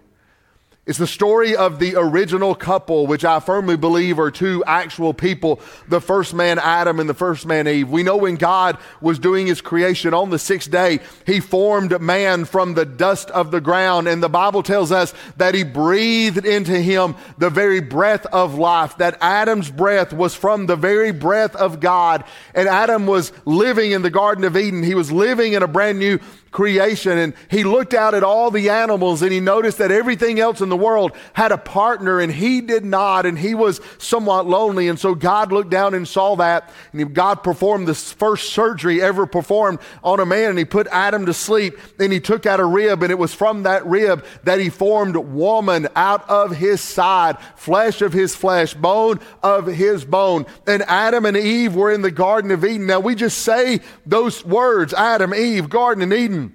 It's 0.87 0.97
the 0.97 1.05
story 1.05 1.53
of 1.53 1.79
the 1.79 1.95
original 1.97 2.55
couple, 2.55 3.07
which 3.07 3.25
I 3.25 3.41
firmly 3.41 3.75
believe 3.75 4.19
are 4.19 4.31
two 4.31 4.63
actual 4.65 5.13
people 5.13 5.59
the 5.89 5.99
first 5.99 6.33
man 6.33 6.59
Adam 6.59 7.01
and 7.01 7.09
the 7.09 7.13
first 7.13 7.45
man 7.45 7.67
Eve. 7.67 7.89
We 7.89 8.03
know 8.03 8.15
when 8.15 8.35
God 8.35 8.77
was 9.01 9.19
doing 9.19 9.47
his 9.47 9.59
creation 9.59 10.13
on 10.13 10.29
the 10.29 10.39
sixth 10.39 10.71
day, 10.71 10.99
he 11.25 11.41
formed 11.41 11.99
man 11.99 12.45
from 12.45 12.73
the 12.73 12.85
dust 12.85 13.29
of 13.31 13.51
the 13.51 13.59
ground. 13.59 14.07
And 14.07 14.23
the 14.23 14.29
Bible 14.29 14.63
tells 14.63 14.93
us 14.93 15.13
that 15.35 15.55
he 15.55 15.63
breathed 15.63 16.45
into 16.45 16.79
him 16.79 17.17
the 17.37 17.49
very 17.49 17.81
breath 17.81 18.25
of 18.27 18.55
life, 18.55 18.97
that 18.99 19.17
Adam's 19.19 19.69
breath 19.69 20.13
was 20.13 20.35
from 20.35 20.67
the 20.67 20.77
very 20.77 21.11
breath 21.11 21.53
of 21.57 21.81
God. 21.81 22.23
And 22.55 22.69
Adam 22.69 23.07
was 23.07 23.33
living 23.43 23.91
in 23.91 24.03
the 24.03 24.09
Garden 24.09 24.45
of 24.45 24.55
Eden. 24.55 24.83
He 24.83 24.95
was 24.95 25.11
living 25.11 25.51
in 25.51 25.63
a 25.63 25.67
brand 25.67 25.99
new 25.99 26.19
creation 26.51 27.17
and 27.17 27.33
he 27.49 27.63
looked 27.63 27.93
out 27.93 28.13
at 28.13 28.23
all 28.23 28.51
the 28.51 28.69
animals 28.69 29.21
and 29.21 29.31
he 29.31 29.39
noticed 29.39 29.77
that 29.77 29.91
everything 29.91 30.39
else 30.39 30.61
in 30.61 30.69
the 30.69 30.77
world 30.77 31.11
had 31.33 31.51
a 31.51 31.57
partner 31.57 32.19
and 32.19 32.31
he 32.31 32.61
did 32.61 32.85
not 32.85 33.25
and 33.25 33.37
he 33.37 33.53
was 33.53 33.81
somewhat 33.97 34.45
lonely 34.47 34.87
and 34.87 34.99
so 34.99 35.13
God 35.13 35.51
looked 35.51 35.69
down 35.69 35.93
and 35.93 36.07
saw 36.07 36.35
that 36.35 36.71
and 36.93 37.13
God 37.13 37.43
performed 37.43 37.87
the 37.87 37.95
first 37.95 38.53
surgery 38.53 39.01
ever 39.01 39.25
performed 39.25 39.79
on 40.03 40.19
a 40.19 40.25
man 40.25 40.51
and 40.51 40.59
he 40.59 40.65
put 40.65 40.87
Adam 40.87 41.25
to 41.25 41.33
sleep 41.33 41.77
and 41.99 42.11
he 42.13 42.19
took 42.19 42.45
out 42.45 42.59
a 42.59 42.65
rib 42.65 43.03
and 43.03 43.11
it 43.11 43.19
was 43.19 43.33
from 43.33 43.63
that 43.63 43.85
rib 43.85 44.25
that 44.43 44.59
he 44.59 44.69
formed 44.69 45.15
woman 45.15 45.87
out 45.95 46.27
of 46.29 46.55
his 46.55 46.81
side 46.81 47.37
flesh 47.55 48.01
of 48.01 48.13
his 48.13 48.35
flesh 48.35 48.73
bone 48.73 49.19
of 49.43 49.67
his 49.67 50.05
bone. 50.05 50.45
And 50.65 50.83
Adam 50.83 51.25
and 51.25 51.37
Eve 51.37 51.75
were 51.75 51.91
in 51.91 52.01
the 52.01 52.11
garden 52.11 52.51
of 52.51 52.63
Eden. 52.63 52.87
Now 52.87 52.99
we 52.99 53.15
just 53.15 53.39
say 53.39 53.81
those 54.05 54.45
words 54.45 54.93
Adam 54.93 55.33
Eve 55.33 55.69
garden 55.69 56.03
of 56.03 56.17
Eden 56.17 56.46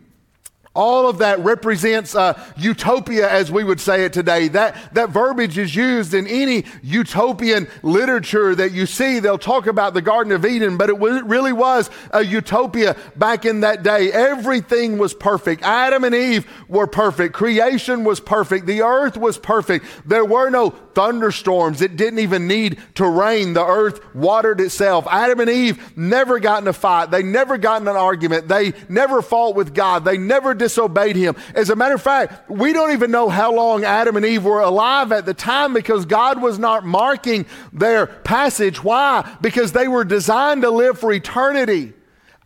All 0.74 1.06
of 1.06 1.18
that 1.18 1.38
represents 1.40 2.14
uh, 2.14 2.42
utopia, 2.56 3.30
as 3.30 3.52
we 3.52 3.62
would 3.62 3.78
say 3.78 4.04
it 4.04 4.14
today. 4.14 4.48
That, 4.48 4.94
that 4.94 5.10
verbiage 5.10 5.58
is 5.58 5.76
used 5.76 6.14
in 6.14 6.26
any 6.26 6.64
utopian 6.82 7.68
literature 7.82 8.54
that 8.54 8.72
you 8.72 8.86
see. 8.86 9.18
They'll 9.18 9.36
talk 9.36 9.66
about 9.66 9.92
the 9.92 10.00
Garden 10.00 10.32
of 10.32 10.46
Eden, 10.46 10.78
but 10.78 10.88
it 10.88 10.94
w- 10.94 11.24
really 11.24 11.52
was 11.52 11.90
a 12.10 12.24
utopia 12.24 12.96
back 13.16 13.44
in 13.44 13.60
that 13.60 13.82
day. 13.82 14.10
Everything 14.12 14.96
was 14.96 15.12
perfect. 15.12 15.62
Adam 15.62 16.04
and 16.04 16.14
Eve 16.14 16.46
were 16.68 16.86
perfect. 16.86 17.34
Creation 17.34 18.02
was 18.02 18.18
perfect. 18.18 18.64
The 18.64 18.80
earth 18.80 19.18
was 19.18 19.36
perfect. 19.36 19.84
There 20.06 20.24
were 20.24 20.48
no 20.48 20.70
thunderstorms. 20.70 21.82
It 21.82 21.96
didn't 21.96 22.20
even 22.20 22.46
need 22.46 22.78
to 22.94 23.06
rain. 23.06 23.52
The 23.52 23.64
earth 23.64 24.00
watered 24.14 24.60
itself. 24.60 25.06
Adam 25.10 25.40
and 25.40 25.50
Eve 25.50 25.96
never 25.98 26.38
got 26.38 26.62
in 26.62 26.68
a 26.68 26.72
fight. 26.72 27.10
They 27.10 27.22
never 27.22 27.58
got 27.58 27.82
in 27.82 27.88
an 27.88 27.96
argument. 27.96 28.48
They 28.48 28.72
never 28.88 29.20
fought 29.20 29.54
with 29.54 29.74
God. 29.74 30.04
They 30.06 30.16
never 30.16 30.54
disobeyed 30.62 31.16
him. 31.16 31.36
As 31.54 31.70
a 31.70 31.76
matter 31.76 31.94
of 31.94 32.02
fact, 32.02 32.48
we 32.48 32.72
don't 32.72 32.92
even 32.92 33.10
know 33.10 33.28
how 33.28 33.52
long 33.52 33.84
Adam 33.84 34.16
and 34.16 34.24
Eve 34.24 34.44
were 34.44 34.60
alive 34.60 35.12
at 35.12 35.26
the 35.26 35.34
time 35.34 35.74
because 35.74 36.06
God 36.06 36.40
was 36.40 36.58
not 36.58 36.84
marking 36.84 37.46
their 37.72 38.06
passage. 38.06 38.82
Why? 38.82 39.36
Because 39.40 39.72
they 39.72 39.88
were 39.88 40.04
designed 40.04 40.62
to 40.62 40.70
live 40.70 40.98
for 40.98 41.12
eternity. 41.12 41.92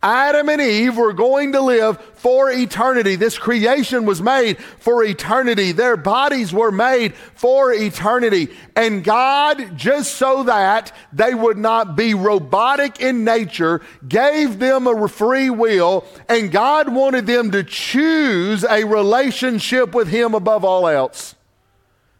Adam 0.07 0.47
and 0.47 0.61
Eve 0.61 0.95
were 0.95 1.11
going 1.11 1.51
to 1.51 1.59
live 1.59 1.99
for 2.13 2.49
eternity. 2.49 3.17
This 3.17 3.37
creation 3.37 4.05
was 4.05 4.21
made 4.21 4.57
for 4.57 5.03
eternity. 5.03 5.73
Their 5.73 5.97
bodies 5.97 6.53
were 6.53 6.71
made 6.71 7.13
for 7.13 7.73
eternity. 7.73 8.49
And 8.75 9.03
God, 9.03 9.77
just 9.77 10.13
so 10.13 10.43
that 10.43 10.95
they 11.11 11.33
would 11.33 11.57
not 11.57 11.97
be 11.97 12.13
robotic 12.13 13.01
in 13.01 13.25
nature, 13.25 13.81
gave 14.07 14.59
them 14.59 14.87
a 14.87 15.07
free 15.09 15.49
will, 15.49 16.05
and 16.29 16.53
God 16.53 16.87
wanted 16.87 17.27
them 17.27 17.51
to 17.51 17.63
choose 17.63 18.63
a 18.63 18.85
relationship 18.85 19.93
with 19.93 20.07
Him 20.07 20.33
above 20.33 20.63
all 20.63 20.87
else. 20.87 21.35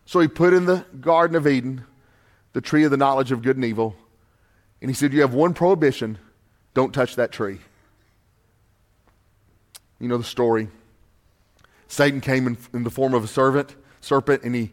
So 0.05 0.19
He 0.19 0.27
put 0.27 0.53
in 0.53 0.65
the 0.65 0.85
Garden 0.99 1.37
of 1.37 1.47
Eden 1.47 1.85
the 2.51 2.61
tree 2.61 2.83
of 2.83 2.91
the 2.91 2.97
knowledge 2.97 3.31
of 3.31 3.41
good 3.41 3.55
and 3.55 3.63
evil. 3.63 3.95
And 4.81 4.89
He 4.89 4.93
said, 4.93 5.13
You 5.13 5.21
have 5.21 5.33
one 5.33 5.53
prohibition 5.53 6.17
don't 6.77 6.93
touch 6.93 7.15
that 7.15 7.31
tree. 7.31 7.57
You 9.99 10.07
know 10.07 10.17
the 10.17 10.23
story. 10.23 10.69
Satan 11.87 12.21
came 12.21 12.47
in, 12.47 12.57
in 12.73 12.83
the 12.83 12.89
form 12.89 13.13
of 13.13 13.23
a 13.23 13.27
servant, 13.27 13.75
serpent, 14.01 14.43
and 14.43 14.53
he, 14.53 14.71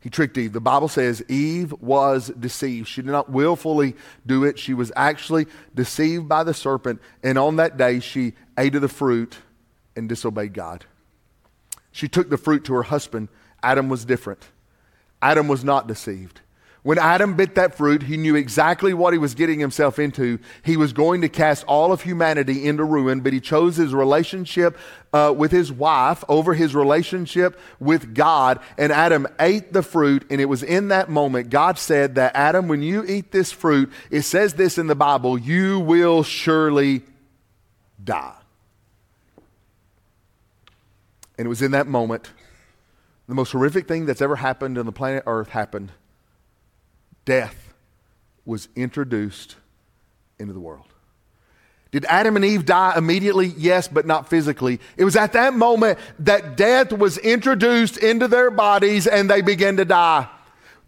he 0.00 0.10
tricked 0.10 0.36
Eve. 0.36 0.52
The 0.52 0.60
Bible 0.60 0.88
says 0.88 1.24
Eve 1.28 1.72
was 1.80 2.28
deceived. 2.38 2.88
She 2.88 3.02
did 3.02 3.10
not 3.10 3.30
willfully 3.30 3.94
do 4.26 4.44
it. 4.44 4.58
She 4.58 4.74
was 4.74 4.92
actually 4.96 5.46
deceived 5.74 6.28
by 6.28 6.44
the 6.44 6.54
serpent. 6.54 7.00
And 7.22 7.38
on 7.38 7.56
that 7.56 7.76
day, 7.76 8.00
she 8.00 8.34
ate 8.58 8.74
of 8.74 8.82
the 8.82 8.88
fruit 8.88 9.38
and 9.94 10.08
disobeyed 10.08 10.54
God. 10.54 10.84
She 11.92 12.08
took 12.08 12.28
the 12.28 12.36
fruit 12.36 12.64
to 12.64 12.74
her 12.74 12.82
husband. 12.82 13.28
Adam 13.62 13.88
was 13.88 14.04
different. 14.04 14.48
Adam 15.22 15.48
was 15.48 15.64
not 15.64 15.86
deceived. 15.86 16.40
When 16.86 17.00
Adam 17.00 17.34
bit 17.34 17.56
that 17.56 17.74
fruit, 17.74 18.04
he 18.04 18.16
knew 18.16 18.36
exactly 18.36 18.94
what 18.94 19.12
he 19.12 19.18
was 19.18 19.34
getting 19.34 19.58
himself 19.58 19.98
into. 19.98 20.38
He 20.62 20.76
was 20.76 20.92
going 20.92 21.22
to 21.22 21.28
cast 21.28 21.64
all 21.64 21.90
of 21.90 22.02
humanity 22.02 22.64
into 22.64 22.84
ruin, 22.84 23.22
but 23.22 23.32
he 23.32 23.40
chose 23.40 23.74
his 23.74 23.92
relationship 23.92 24.78
uh, 25.12 25.34
with 25.36 25.50
his 25.50 25.72
wife 25.72 26.22
over 26.28 26.54
his 26.54 26.76
relationship 26.76 27.58
with 27.80 28.14
God. 28.14 28.60
And 28.78 28.92
Adam 28.92 29.26
ate 29.40 29.72
the 29.72 29.82
fruit, 29.82 30.26
and 30.30 30.40
it 30.40 30.44
was 30.44 30.62
in 30.62 30.86
that 30.90 31.10
moment 31.10 31.50
God 31.50 31.76
said 31.76 32.14
that, 32.14 32.36
Adam, 32.36 32.68
when 32.68 32.84
you 32.84 33.04
eat 33.04 33.32
this 33.32 33.50
fruit, 33.50 33.90
it 34.12 34.22
says 34.22 34.54
this 34.54 34.78
in 34.78 34.86
the 34.86 34.94
Bible, 34.94 35.36
you 35.36 35.80
will 35.80 36.22
surely 36.22 37.02
die. 38.04 38.36
And 41.36 41.46
it 41.46 41.48
was 41.48 41.62
in 41.62 41.72
that 41.72 41.88
moment, 41.88 42.30
the 43.26 43.34
most 43.34 43.50
horrific 43.50 43.88
thing 43.88 44.06
that's 44.06 44.22
ever 44.22 44.36
happened 44.36 44.78
on 44.78 44.86
the 44.86 44.92
planet 44.92 45.24
Earth 45.26 45.48
happened 45.48 45.90
death 47.26 47.74
was 48.46 48.68
introduced 48.74 49.56
into 50.38 50.54
the 50.54 50.60
world. 50.60 50.86
Did 51.90 52.06
Adam 52.06 52.36
and 52.36 52.44
Eve 52.44 52.64
die 52.64 52.94
immediately? 52.96 53.54
Yes, 53.56 53.88
but 53.88 54.06
not 54.06 54.28
physically. 54.28 54.80
It 54.96 55.04
was 55.04 55.16
at 55.16 55.34
that 55.34 55.54
moment 55.54 55.98
that 56.20 56.56
death 56.56 56.92
was 56.92 57.18
introduced 57.18 57.98
into 57.98 58.28
their 58.28 58.50
bodies 58.50 59.06
and 59.06 59.30
they 59.30 59.42
began 59.42 59.76
to 59.76 59.84
die. 59.84 60.28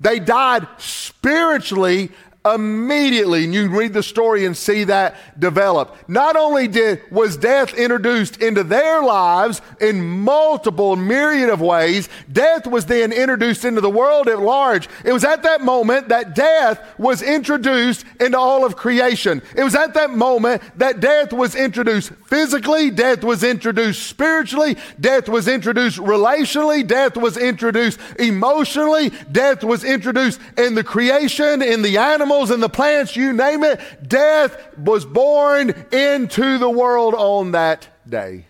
They 0.01 0.19
died 0.19 0.67
spiritually 0.79 2.11
immediately 2.55 3.45
and 3.45 3.55
you 3.55 3.69
read 3.69 3.93
the 3.93 4.03
story 4.03 4.45
and 4.45 4.57
see 4.57 4.85
that 4.85 5.17
develop. 5.39 5.97
Not 6.09 6.37
only 6.37 6.69
did 6.69 7.01
was 7.11 7.37
death 7.37 7.75
introduced 7.75 8.43
into 8.43 8.65
their 8.65 9.03
lives 9.03 9.61
in 9.81 10.03
multiple 10.23 10.97
myriad 10.97 11.51
of 11.51 11.61
ways 11.61 12.09
death 12.31 12.67
was 12.67 12.87
then 12.87 13.13
introduced 13.13 13.65
into 13.65 13.81
the 13.81 13.91
world 13.91 14.29
at 14.29 14.41
large. 14.41 14.89
It 15.05 15.13
was 15.13 15.25
at 15.25 15.43
that 15.43 15.61
moment 15.61 16.09
that 16.09 16.35
death 16.35 16.81
was 16.99 17.23
introduced 17.23 18.05
into 18.21 18.39
all 18.39 18.65
of 18.65 18.77
creation. 18.77 19.43
It 19.57 19.65
was 19.65 19.75
at 19.75 19.95
that 19.95 20.11
moment 20.11 20.63
that 20.77 21.01
death 21.01 21.33
was 21.33 21.55
introduced 21.55 22.13
physically 22.27 22.91
death 22.91 23.25
was 23.25 23.43
introduced 23.43 24.07
spiritually 24.07 24.77
death 25.01 25.29
was 25.29 25.49
introduced 25.49 25.99
relationally 25.99 26.87
death 26.87 27.17
was 27.17 27.37
introduced 27.37 27.99
emotionally 28.19 29.11
death 29.33 29.65
was 29.65 29.85
introduced 29.85 30.41
in 30.57 30.75
the 30.75 30.85
creation 30.85 31.63
in 31.63 31.83
the 31.83 31.97
animals 31.97 32.38
animals 32.39 32.51
and 32.53 32.63
the 32.63 32.69
plants, 32.69 33.17
you 33.17 33.33
name 33.33 33.65
it, 33.65 33.81
death 34.09 34.79
was 34.79 35.05
born 35.05 35.71
into 35.93 36.59
the 36.59 36.71
world 36.71 37.15
on 37.15 37.51
that 37.53 37.89
day. 38.09 38.45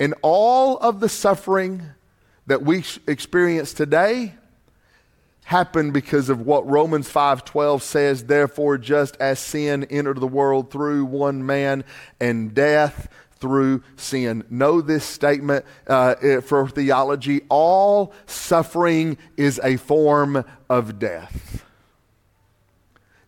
And 0.00 0.14
all 0.22 0.78
of 0.78 1.00
the 1.00 1.10
suffering 1.10 1.82
that 2.46 2.62
we 2.62 2.84
experience 3.06 3.74
today 3.74 4.34
happened 5.44 5.92
because 5.92 6.30
of 6.30 6.40
what 6.40 6.66
Romans 6.66 7.08
5:12 7.08 7.82
says, 7.82 8.24
therefore 8.24 8.78
just 8.78 9.16
as 9.20 9.38
sin 9.38 9.84
entered 9.90 10.18
the 10.18 10.26
world 10.26 10.70
through 10.70 11.04
one 11.04 11.44
man 11.44 11.84
and 12.18 12.54
death 12.54 13.08
through 13.36 13.82
sin. 13.96 14.44
Know 14.48 14.80
this 14.80 15.04
statement 15.04 15.66
uh, 15.86 16.40
for 16.40 16.66
theology 16.68 17.42
all 17.50 18.14
suffering 18.24 19.18
is 19.36 19.60
a 19.62 19.76
form 19.76 20.44
of 20.70 20.98
death. 20.98 21.62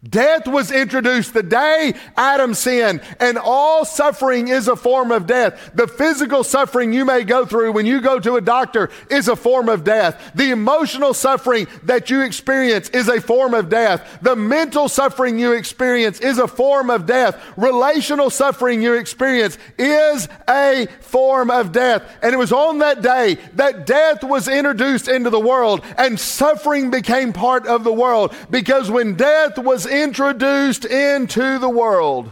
Death 0.09 0.47
was 0.47 0.71
introduced 0.71 1.33
the 1.33 1.43
day 1.43 1.95
Adam 2.17 2.53
sinned, 2.53 3.01
and 3.21 3.39
all 3.39 3.85
suffering 3.85 4.49
is 4.49 4.69
a 4.69 4.77
form 4.77 5.11
of 5.11 5.27
death. 5.27 5.71
The 5.75 5.89
physical 5.89 6.45
suffering 6.45 6.93
you 6.93 7.05
may 7.05 7.25
go 7.25 7.47
through 7.47 7.73
when 7.73 7.87
you 7.87 8.01
go 8.01 8.21
to 8.21 8.37
a 8.37 8.41
doctor 8.41 8.91
is 9.11 9.29
a 9.29 9.37
form 9.37 9.69
of 9.69 9.83
death. 9.83 10.33
The 10.35 10.51
emotional 10.51 11.15
suffering 11.15 11.67
that 11.85 12.11
you 12.11 12.21
experience 12.21 12.91
is 12.91 13.09
a 13.09 13.21
form 13.21 13.55
of 13.55 13.71
death. 13.71 14.19
The 14.21 14.37
mental 14.37 14.89
suffering 14.89 15.39
you 15.39 15.53
experience 15.53 16.21
is 16.21 16.39
a 16.39 16.49
form 16.49 16.91
of 16.91 17.07
death. 17.07 17.43
Relational 17.57 18.29
suffering 18.29 18.83
you 18.83 18.95
experience 18.95 19.57
is 19.79 20.29
a 20.49 20.87
form 21.01 21.51
of 21.51 21.73
death. 21.73 22.03
And 22.23 22.35
it 22.35 22.39
was 22.39 22.53
on 22.53 22.79
that 22.79 23.01
day 23.01 23.37
that 23.55 23.87
death 23.87 24.23
was 24.23 24.49
introduced 24.49 25.09
into 25.09 25.31
the 25.31 25.41
world 25.41 25.83
and 25.97 26.21
suffering 26.21 26.91
became 26.91 27.33
part 27.33 27.67
of 27.67 27.85
the 27.85 27.93
world 27.93 28.35
because 28.51 28.91
when 28.91 29.15
death 29.15 29.57
was 29.59 29.87
introduced 30.03 30.85
into 30.85 31.59
the 31.59 31.69
world, 31.69 32.31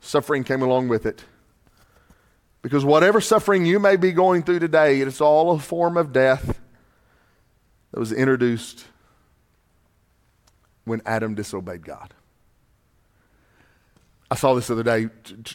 suffering 0.00 0.44
came 0.44 0.62
along 0.62 0.88
with 0.88 1.06
it. 1.06 1.24
Because 2.62 2.84
whatever 2.84 3.20
suffering 3.20 3.64
you 3.64 3.78
may 3.78 3.96
be 3.96 4.12
going 4.12 4.42
through 4.42 4.58
today, 4.58 5.00
it's 5.00 5.20
all 5.20 5.52
a 5.52 5.58
form 5.58 5.96
of 5.96 6.12
death 6.12 6.58
that 7.92 8.00
was 8.00 8.12
introduced 8.12 8.84
when 10.84 11.00
Adam 11.06 11.34
disobeyed 11.34 11.84
God. 11.84 12.12
I 14.30 14.34
saw 14.34 14.54
this 14.54 14.66
the 14.66 14.74
other 14.74 14.82
day. 14.82 15.08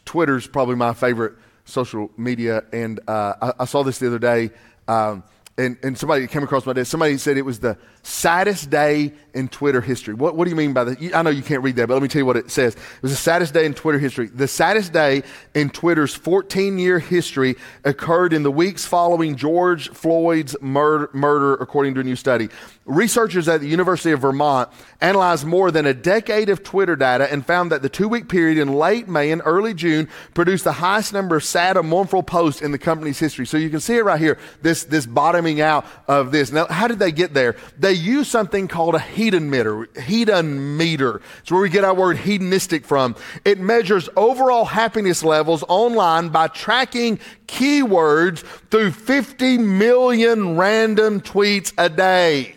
Twitter's 0.06 0.48
probably 0.48 0.76
my 0.76 0.94
favorite 0.94 1.34
social 1.66 2.10
media, 2.18 2.64
and 2.72 3.00
uh, 3.08 3.34
I, 3.42 3.54
I, 3.60 3.66
saw 3.66 3.84
this 3.84 4.00
the 4.00 4.08
other 4.08 4.20
day. 4.20 4.52
Um, 4.88 5.24
and, 5.58 5.78
and 5.84 5.98
somebody 5.98 6.26
came 6.28 6.44
across 6.44 6.66
my 6.66 6.74
desk. 6.74 6.90
Somebody 6.90 7.18
said 7.18 7.38
it 7.38 7.44
was 7.46 7.60
the 7.60 7.78
saddest 8.04 8.70
day 8.70 9.14
in 9.34 9.48
Twitter 9.48 9.82
history. 9.82 10.14
What, 10.14 10.36
what 10.36 10.44
do 10.46 10.50
you 10.50 10.56
mean 10.56 10.74
by 10.74 10.84
that? 10.84 11.16
I 11.16 11.22
know 11.22 11.30
you 11.30 11.42
can't 11.42 11.64
read 11.64 11.76
that, 11.78 11.88
but 11.88 11.94
let 11.94 12.04
me 12.04 12.10
tell 12.10 12.20
you 12.20 12.26
what 12.26 12.38
it 12.38 12.52
says. 12.52 12.76
It 12.76 13.02
was 13.02 13.12
the 13.12 13.18
saddest 13.18 13.54
day 13.54 13.66
in 13.66 13.74
Twitter 13.74 14.00
history. 14.00 14.28
The 14.28 14.48
saddest 14.48 14.92
day 14.92 15.24
in 15.54 15.70
Twitter's 15.70 16.14
14 16.14 16.80
year 16.80 17.00
history 17.00 17.56
occurred 17.84 18.34
in 18.34 18.44
the 18.44 18.52
weeks 18.52 18.86
following 18.86 19.36
George 19.36 19.90
Floyd's 19.90 20.56
murder, 20.62 21.10
murder, 21.14 21.54
according 21.54 21.94
to 21.96 22.02
a 22.02 22.04
new 22.04 22.16
study. 22.16 22.50
Researchers 22.86 23.48
at 23.48 23.62
the 23.62 23.68
University 23.68 24.12
of 24.12 24.20
Vermont 24.20 24.70
analyzed 25.00 25.46
more 25.46 25.72
than 25.72 25.86
a 25.86 25.94
decade 25.94 26.50
of 26.50 26.64
Twitter 26.64 26.98
data 26.98 27.32
and 27.32 27.46
found 27.46 27.72
that 27.72 27.82
the 27.82 27.90
two 27.90 28.10
week 28.10 28.28
period 28.28 28.58
in 28.58 28.74
late 28.74 29.08
May 29.08 29.32
and 29.32 29.42
early 29.46 29.74
June 29.74 30.10
produced 30.34 30.66
the 30.66 30.74
highest 30.74 31.14
number 31.14 31.38
of 31.38 31.44
sad 31.44 31.78
and 31.78 31.88
mournful 31.88 32.24
posts 32.24 32.62
in 32.62 32.72
the 32.72 32.78
company's 32.78 33.20
history. 33.20 33.46
So 33.46 33.56
you 33.56 33.70
can 33.70 33.80
see 33.80 33.96
it 33.96 34.04
right 34.04 34.20
here. 34.20 34.38
This, 34.62 34.84
this 34.84 35.06
bottom 35.06 35.44
coming 35.44 35.60
out 35.60 35.86
of 36.08 36.32
this. 36.32 36.54
Now, 36.54 36.68
how 36.68 36.88
did 36.88 37.00
they 37.00 37.12
get 37.12 37.34
there? 37.34 37.58
They 37.78 37.93
used 37.94 38.30
something 38.30 38.68
called 38.68 38.96
a 38.96 39.00
hedonometer. 39.00 39.88
Hedon 39.94 40.78
meter. 40.78 41.22
It's 41.40 41.52
where 41.52 41.62
we 41.62 41.70
get 41.70 41.84
our 41.84 41.94
word 41.94 42.18
hedonistic 42.18 42.86
from. 42.86 43.16
It 43.46 43.60
measures 43.60 44.10
overall 44.16 44.66
happiness 44.66 45.24
levels 45.24 45.64
online 45.68 46.30
by 46.30 46.48
tracking 46.48 47.20
keywords 47.48 48.40
through 48.70 48.92
50 48.92 49.58
million 49.58 50.58
random 50.58 51.22
tweets 51.22 51.74
a 51.78 51.90
day. 51.90 52.56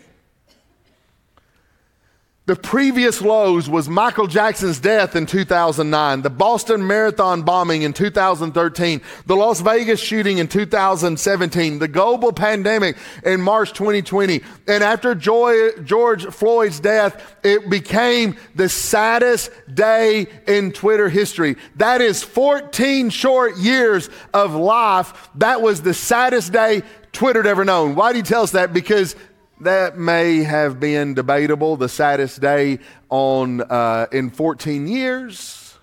The 2.47 2.55
previous 2.55 3.21
lows 3.21 3.69
was 3.69 3.89
Michael 3.89 4.25
Jackson's 4.25 4.79
death 4.79 5.17
in 5.17 5.25
2009, 5.25 6.21
the 6.21 6.29
Boston 6.29 6.87
Marathon 6.87 7.41
bombing 7.41 7.81
in 7.81 7.91
2013, 7.91 9.01
the 9.25 9.35
Las 9.35 9.59
Vegas 9.59 9.99
shooting 9.99 10.37
in 10.37 10.47
2017, 10.47 11.79
the 11.79 11.89
global 11.89 12.31
pandemic 12.31 12.95
in 13.25 13.41
March 13.41 13.73
2020. 13.73 14.41
And 14.65 14.81
after 14.81 15.13
George 15.13 16.25
Floyd's 16.27 16.79
death, 16.79 17.35
it 17.43 17.69
became 17.69 18.37
the 18.55 18.69
saddest 18.69 19.51
day 19.73 20.27
in 20.47 20.71
Twitter 20.71 21.09
history. 21.09 21.57
That 21.75 21.99
is 21.99 22.23
14 22.23 23.09
short 23.09 23.57
years 23.57 24.09
of 24.33 24.55
life. 24.55 25.29
That 25.35 25.61
was 25.61 25.81
the 25.81 25.93
saddest 25.93 26.53
day 26.53 26.83
Twitter 27.11 27.41
had 27.41 27.47
ever 27.47 27.65
known. 27.65 27.95
Why 27.95 28.11
do 28.13 28.19
you 28.19 28.23
tell 28.23 28.43
us 28.43 28.51
that? 28.51 28.71
Because 28.73 29.15
that 29.61 29.97
may 29.97 30.43
have 30.43 30.79
been 30.79 31.13
debatable, 31.13 31.77
the 31.77 31.89
saddest 31.89 32.41
day 32.41 32.79
on, 33.09 33.61
uh, 33.61 34.07
in 34.11 34.29
14 34.29 34.87
years, 34.87 35.75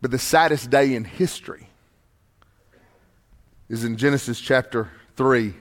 but 0.00 0.10
the 0.10 0.18
saddest 0.18 0.70
day 0.70 0.94
in 0.94 1.04
history 1.04 1.68
is 3.68 3.84
in 3.84 3.96
Genesis 3.96 4.40
chapter 4.40 4.90
3 5.16 5.54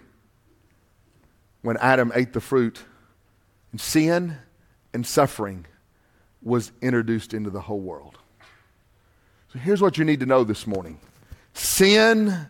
when 1.61 1.77
Adam 1.77 2.11
ate 2.13 2.33
the 2.33 2.41
fruit 2.41 2.83
and 3.71 3.81
sin 3.81 4.37
and 4.93 5.05
suffering 5.05 5.65
was 6.43 6.71
introduced 6.81 7.33
into 7.33 7.49
the 7.49 7.61
whole 7.61 7.79
world. 7.79 8.17
So 9.51 9.59
here's 9.59 9.81
what 9.81 9.97
you 9.97 10.05
need 10.05 10.19
to 10.19 10.25
know 10.25 10.43
this 10.43 10.67
morning 10.67 10.99
sin 11.53 12.49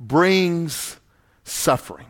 brings 0.00 0.98
suffering. 1.44 2.06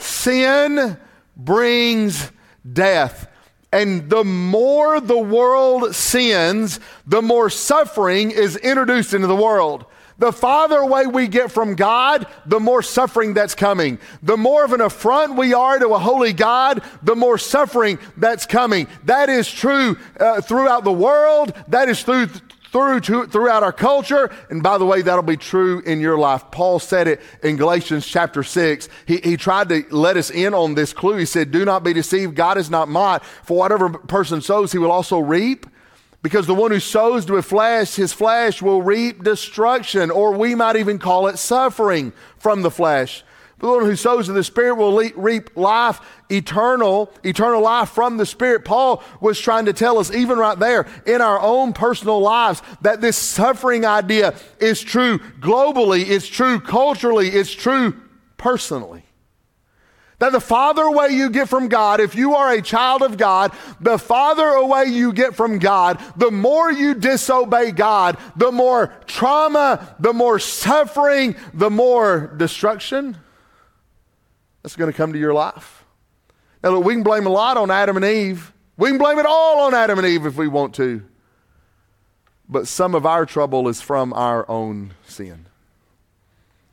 Sin 0.00 0.98
brings 1.36 2.32
death. 2.70 3.28
And 3.72 4.10
the 4.10 4.24
more 4.24 5.00
the 5.00 5.18
world 5.18 5.94
sins, 5.94 6.80
the 7.06 7.22
more 7.22 7.50
suffering 7.50 8.32
is 8.32 8.56
introduced 8.56 9.14
into 9.14 9.28
the 9.28 9.36
world. 9.36 9.84
The 10.18 10.32
farther 10.32 10.78
away 10.78 11.06
we 11.06 11.28
get 11.28 11.50
from 11.50 11.76
God, 11.76 12.26
the 12.44 12.60
more 12.60 12.82
suffering 12.82 13.32
that's 13.32 13.54
coming. 13.54 13.98
The 14.22 14.36
more 14.36 14.64
of 14.64 14.74
an 14.74 14.82
affront 14.82 15.36
we 15.36 15.54
are 15.54 15.78
to 15.78 15.94
a 15.94 15.98
holy 15.98 16.34
God, 16.34 16.82
the 17.02 17.16
more 17.16 17.38
suffering 17.38 17.98
that's 18.18 18.44
coming. 18.44 18.86
That 19.04 19.30
is 19.30 19.50
true 19.50 19.96
uh, 20.18 20.42
throughout 20.42 20.84
the 20.84 20.92
world. 20.92 21.54
That 21.68 21.88
is 21.88 22.02
through 22.02 22.28
through 22.72 23.00
to, 23.00 23.26
throughout 23.26 23.62
our 23.62 23.72
culture. 23.72 24.30
And 24.48 24.62
by 24.62 24.78
the 24.78 24.86
way, 24.86 25.02
that'll 25.02 25.22
be 25.22 25.36
true 25.36 25.80
in 25.80 26.00
your 26.00 26.18
life. 26.18 26.50
Paul 26.50 26.78
said 26.78 27.08
it 27.08 27.20
in 27.42 27.56
Galatians 27.56 28.06
chapter 28.06 28.42
6. 28.42 28.88
He, 29.06 29.18
he 29.18 29.36
tried 29.36 29.68
to 29.70 29.84
let 29.90 30.16
us 30.16 30.30
in 30.30 30.54
on 30.54 30.74
this 30.74 30.92
clue. 30.92 31.16
He 31.16 31.26
said, 31.26 31.50
Do 31.50 31.64
not 31.64 31.82
be 31.82 31.92
deceived. 31.92 32.34
God 32.34 32.58
is 32.58 32.70
not 32.70 32.88
mocked. 32.88 33.24
For 33.24 33.56
whatever 33.56 33.90
person 33.90 34.40
sows, 34.40 34.72
he 34.72 34.78
will 34.78 34.92
also 34.92 35.18
reap. 35.18 35.66
Because 36.22 36.46
the 36.46 36.54
one 36.54 36.70
who 36.70 36.80
sows 36.80 37.24
to 37.26 37.36
his 37.36 37.46
flesh, 37.46 37.94
his 37.94 38.12
flesh 38.12 38.60
will 38.60 38.82
reap 38.82 39.24
destruction, 39.24 40.10
or 40.10 40.32
we 40.32 40.54
might 40.54 40.76
even 40.76 40.98
call 40.98 41.28
it 41.28 41.38
suffering 41.38 42.12
from 42.38 42.60
the 42.60 42.70
flesh. 42.70 43.24
The 43.60 43.66
one 43.66 43.84
who 43.84 43.94
sows 43.94 44.28
in 44.28 44.34
the 44.34 44.42
Spirit 44.42 44.76
will 44.76 44.96
reap 45.16 45.56
life 45.56 46.00
eternal, 46.30 47.12
eternal 47.22 47.60
life 47.60 47.90
from 47.90 48.16
the 48.16 48.24
Spirit. 48.24 48.64
Paul 48.64 49.02
was 49.20 49.38
trying 49.38 49.66
to 49.66 49.74
tell 49.74 49.98
us, 49.98 50.10
even 50.10 50.38
right 50.38 50.58
there 50.58 50.86
in 51.06 51.20
our 51.20 51.38
own 51.38 51.74
personal 51.74 52.20
lives, 52.20 52.62
that 52.80 53.02
this 53.02 53.18
suffering 53.18 53.84
idea 53.84 54.34
is 54.58 54.80
true 54.80 55.18
globally, 55.40 56.08
it's 56.08 56.26
true 56.26 56.58
culturally, 56.58 57.28
it's 57.28 57.52
true 57.52 58.00
personally. 58.38 59.04
That 60.20 60.32
the 60.32 60.40
farther 60.40 60.82
away 60.82 61.08
you 61.10 61.30
get 61.30 61.48
from 61.48 61.68
God, 61.68 62.00
if 62.00 62.14
you 62.14 62.34
are 62.36 62.52
a 62.52 62.62
child 62.62 63.02
of 63.02 63.18
God, 63.18 63.52
the 63.80 63.98
farther 63.98 64.48
away 64.48 64.84
you 64.86 65.12
get 65.12 65.34
from 65.34 65.58
God, 65.58 66.02
the 66.16 66.30
more 66.30 66.70
you 66.70 66.94
disobey 66.94 67.72
God, 67.72 68.18
the 68.36 68.52
more 68.52 68.94
trauma, 69.06 69.96
the 69.98 70.12
more 70.12 70.38
suffering, 70.38 71.36
the 71.52 71.70
more 71.70 72.34
destruction 72.38 73.16
that's 74.62 74.76
going 74.76 74.90
to 74.90 74.96
come 74.96 75.12
to 75.12 75.18
your 75.18 75.34
life. 75.34 75.84
Now, 76.62 76.70
look, 76.70 76.84
we 76.84 76.94
can 76.94 77.02
blame 77.02 77.26
a 77.26 77.30
lot 77.30 77.56
on 77.56 77.70
Adam 77.70 77.96
and 77.96 78.04
Eve. 78.04 78.52
We 78.76 78.88
can 78.88 78.98
blame 78.98 79.18
it 79.18 79.26
all 79.26 79.60
on 79.62 79.74
Adam 79.74 79.98
and 79.98 80.06
Eve 80.06 80.26
if 80.26 80.36
we 80.36 80.48
want 80.48 80.74
to. 80.76 81.02
But 82.48 82.66
some 82.66 82.94
of 82.94 83.06
our 83.06 83.26
trouble 83.26 83.68
is 83.68 83.80
from 83.80 84.12
our 84.12 84.48
own 84.50 84.92
sin. 85.06 85.46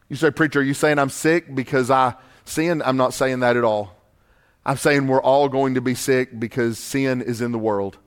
You 0.10 0.16
say, 0.16 0.32
Preacher, 0.32 0.60
are 0.60 0.64
you 0.64 0.74
saying 0.74 1.00
I'm 1.00 1.10
sick 1.10 1.54
because 1.54 1.92
I 1.92 2.16
sin? 2.46 2.82
I'm 2.84 2.98
not 2.98 3.14
saying 3.14 3.42
that 3.42 3.58
at 3.58 3.64
all. 3.64 3.96
I'm 4.66 4.78
saying 4.78 5.08
we're 5.08 5.22
all 5.22 5.48
going 5.48 5.76
to 5.76 5.82
be 5.82 5.96
sick 5.96 6.38
because 6.38 6.78
sin 6.78 7.22
is 7.22 7.42
in 7.42 7.52
the 7.52 7.60
world. 7.60 7.98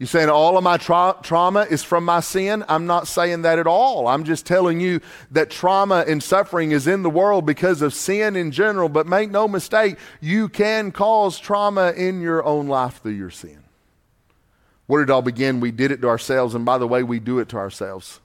You 0.00 0.06
saying 0.06 0.30
all 0.30 0.56
of 0.56 0.64
my 0.64 0.78
tra- 0.78 1.16
trauma 1.22 1.66
is 1.68 1.84
from 1.84 2.06
my 2.06 2.20
sin? 2.20 2.64
I'm 2.68 2.86
not 2.86 3.06
saying 3.06 3.42
that 3.42 3.58
at 3.58 3.66
all. 3.66 4.08
I'm 4.08 4.24
just 4.24 4.46
telling 4.46 4.80
you 4.80 5.02
that 5.30 5.50
trauma 5.50 6.06
and 6.08 6.22
suffering 6.22 6.70
is 6.70 6.86
in 6.86 7.02
the 7.02 7.10
world 7.10 7.44
because 7.44 7.82
of 7.82 7.92
sin 7.92 8.34
in 8.34 8.50
general. 8.50 8.88
But 8.88 9.06
make 9.06 9.30
no 9.30 9.46
mistake, 9.46 9.98
you 10.22 10.48
can 10.48 10.90
cause 10.90 11.38
trauma 11.38 11.92
in 11.92 12.22
your 12.22 12.42
own 12.42 12.66
life 12.66 13.02
through 13.02 13.12
your 13.12 13.28
sin. 13.28 13.62
Where 14.86 15.04
did 15.04 15.10
it 15.10 15.12
all 15.12 15.20
begin? 15.20 15.60
We 15.60 15.70
did 15.70 15.92
it 15.92 16.00
to 16.00 16.08
ourselves. 16.08 16.54
And 16.54 16.64
by 16.64 16.78
the 16.78 16.88
way, 16.88 17.02
we 17.02 17.20
do 17.20 17.38
it 17.38 17.50
to 17.50 17.58
ourselves. 17.58 18.20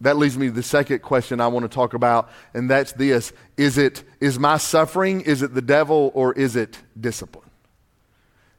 That 0.00 0.16
leads 0.16 0.36
me 0.36 0.48
to 0.48 0.52
the 0.52 0.64
second 0.64 1.02
question 1.02 1.40
I 1.40 1.46
want 1.46 1.70
to 1.70 1.74
talk 1.74 1.94
about, 1.94 2.30
and 2.52 2.68
that's 2.68 2.90
this. 2.92 3.32
Is 3.56 3.78
it 3.78 4.02
is 4.18 4.40
my 4.40 4.56
suffering, 4.56 5.20
is 5.20 5.42
it 5.42 5.54
the 5.54 5.62
devil, 5.62 6.10
or 6.14 6.32
is 6.32 6.56
it 6.56 6.78
discipline? 7.00 7.48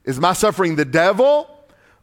Is 0.05 0.17
my 0.17 0.31
suffering 0.31 0.77
the 0.77 0.85
devil? 0.85 1.58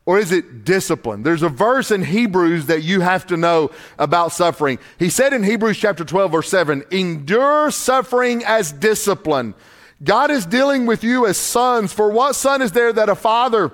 Or 0.07 0.21
is 0.21 0.31
it 0.31 0.65
discipline? 0.65 1.25
There's 1.25 1.43
a 1.43 1.49
verse 1.49 1.91
in 1.91 2.05
Hebrews 2.05 2.67
that 2.67 2.85
you 2.85 3.01
have 3.01 3.27
to 3.27 3.37
know 3.37 3.73
about 3.99 4.33
suffering. 4.33 4.79
He 4.99 5.11
said 5.11 5.33
in 5.33 5.43
Hebrews 5.43 5.77
chapter 5.77 6.05
12, 6.05 6.31
verse 6.31 6.49
7, 6.49 6.85
endure 6.93 7.73
suffering 7.73 8.45
as 8.45 8.71
discipline. 8.71 9.55
God 10.03 10.31
is 10.31 10.47
dealing 10.47 10.87
with 10.87 11.03
you 11.03 11.27
as 11.27 11.37
sons. 11.37 11.93
For 11.93 12.11
what 12.11 12.37
son 12.37 12.63
is 12.63 12.71
there 12.71 12.93
that 12.93 13.09
a 13.09 13.17
father 13.17 13.73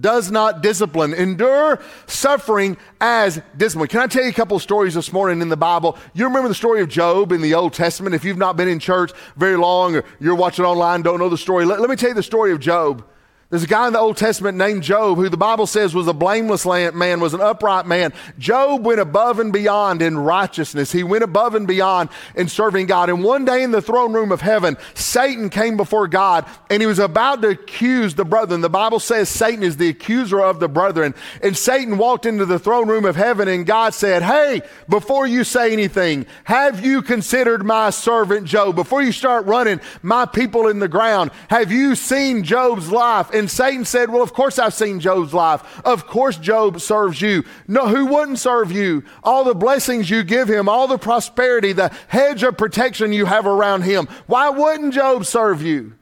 does 0.00 0.30
not 0.30 0.62
discipline? 0.62 1.12
Endure 1.12 1.80
suffering 2.06 2.78
as 2.98 3.42
discipline. 3.54 3.88
Can 3.88 4.00
I 4.00 4.06
tell 4.06 4.22
you 4.22 4.30
a 4.30 4.34
couple 4.34 4.56
of 4.56 4.62
stories 4.62 4.94
this 4.94 5.12
morning 5.12 5.42
in 5.42 5.50
the 5.50 5.56
Bible? 5.56 5.98
You 6.14 6.24
remember 6.24 6.48
the 6.48 6.54
story 6.54 6.80
of 6.80 6.88
Job 6.88 7.30
in 7.30 7.42
the 7.42 7.52
Old 7.52 7.74
Testament? 7.74 8.14
If 8.14 8.24
you've 8.24 8.38
not 8.38 8.56
been 8.56 8.68
in 8.68 8.78
church 8.78 9.12
very 9.36 9.56
long 9.56 9.96
or 9.96 10.04
you're 10.18 10.34
watching 10.34 10.64
online, 10.64 11.02
don't 11.02 11.18
know 11.18 11.28
the 11.28 11.36
story, 11.36 11.66
let, 11.66 11.78
let 11.78 11.90
me 11.90 11.96
tell 11.96 12.08
you 12.08 12.14
the 12.14 12.22
story 12.22 12.52
of 12.52 12.60
Job. 12.60 13.04
There's 13.52 13.64
a 13.64 13.66
guy 13.66 13.86
in 13.86 13.92
the 13.92 13.98
Old 13.98 14.16
Testament 14.16 14.56
named 14.56 14.82
Job 14.82 15.18
who 15.18 15.28
the 15.28 15.36
Bible 15.36 15.66
says 15.66 15.94
was 15.94 16.08
a 16.08 16.14
blameless 16.14 16.64
man, 16.64 17.20
was 17.20 17.34
an 17.34 17.42
upright 17.42 17.84
man. 17.84 18.14
Job 18.38 18.82
went 18.82 18.98
above 18.98 19.40
and 19.40 19.52
beyond 19.52 20.00
in 20.00 20.16
righteousness. 20.16 20.90
He 20.90 21.02
went 21.02 21.22
above 21.22 21.54
and 21.54 21.66
beyond 21.66 22.08
in 22.34 22.48
serving 22.48 22.86
God. 22.86 23.10
And 23.10 23.22
one 23.22 23.44
day 23.44 23.62
in 23.62 23.70
the 23.70 23.82
throne 23.82 24.14
room 24.14 24.32
of 24.32 24.40
heaven, 24.40 24.78
Satan 24.94 25.50
came 25.50 25.76
before 25.76 26.08
God 26.08 26.46
and 26.70 26.80
he 26.80 26.86
was 26.86 26.98
about 26.98 27.42
to 27.42 27.48
accuse 27.48 28.14
the 28.14 28.24
brethren. 28.24 28.62
The 28.62 28.70
Bible 28.70 29.00
says 29.00 29.28
Satan 29.28 29.62
is 29.62 29.76
the 29.76 29.90
accuser 29.90 30.40
of 30.40 30.58
the 30.58 30.68
brethren. 30.68 31.14
And 31.42 31.54
Satan 31.54 31.98
walked 31.98 32.24
into 32.24 32.46
the 32.46 32.58
throne 32.58 32.88
room 32.88 33.04
of 33.04 33.16
heaven 33.16 33.48
and 33.48 33.66
God 33.66 33.92
said, 33.92 34.22
Hey, 34.22 34.62
before 34.88 35.26
you 35.26 35.44
say 35.44 35.74
anything, 35.74 36.24
have 36.44 36.82
you 36.82 37.02
considered 37.02 37.66
my 37.66 37.90
servant 37.90 38.46
Job? 38.46 38.76
Before 38.76 39.02
you 39.02 39.12
start 39.12 39.44
running 39.44 39.78
my 40.00 40.24
people 40.24 40.68
in 40.68 40.78
the 40.78 40.88
ground, 40.88 41.32
have 41.50 41.70
you 41.70 41.94
seen 41.94 42.44
Job's 42.44 42.90
life? 42.90 43.28
And 43.42 43.50
Satan 43.50 43.84
said, 43.84 44.08
Well, 44.08 44.22
of 44.22 44.32
course 44.32 44.56
I've 44.56 44.72
seen 44.72 45.00
Job's 45.00 45.34
life. 45.34 45.84
Of 45.84 46.06
course 46.06 46.36
Job 46.36 46.80
serves 46.80 47.20
you. 47.20 47.42
No, 47.66 47.88
who 47.88 48.06
wouldn't 48.06 48.38
serve 48.38 48.70
you? 48.70 49.02
All 49.24 49.42
the 49.42 49.52
blessings 49.52 50.08
you 50.08 50.22
give 50.22 50.46
him, 50.48 50.68
all 50.68 50.86
the 50.86 50.96
prosperity, 50.96 51.72
the 51.72 51.92
hedge 52.06 52.44
of 52.44 52.56
protection 52.56 53.12
you 53.12 53.26
have 53.26 53.44
around 53.44 53.82
him. 53.82 54.06
Why 54.28 54.48
wouldn't 54.48 54.94
Job 54.94 55.26
serve 55.26 55.60
you? 55.60 55.94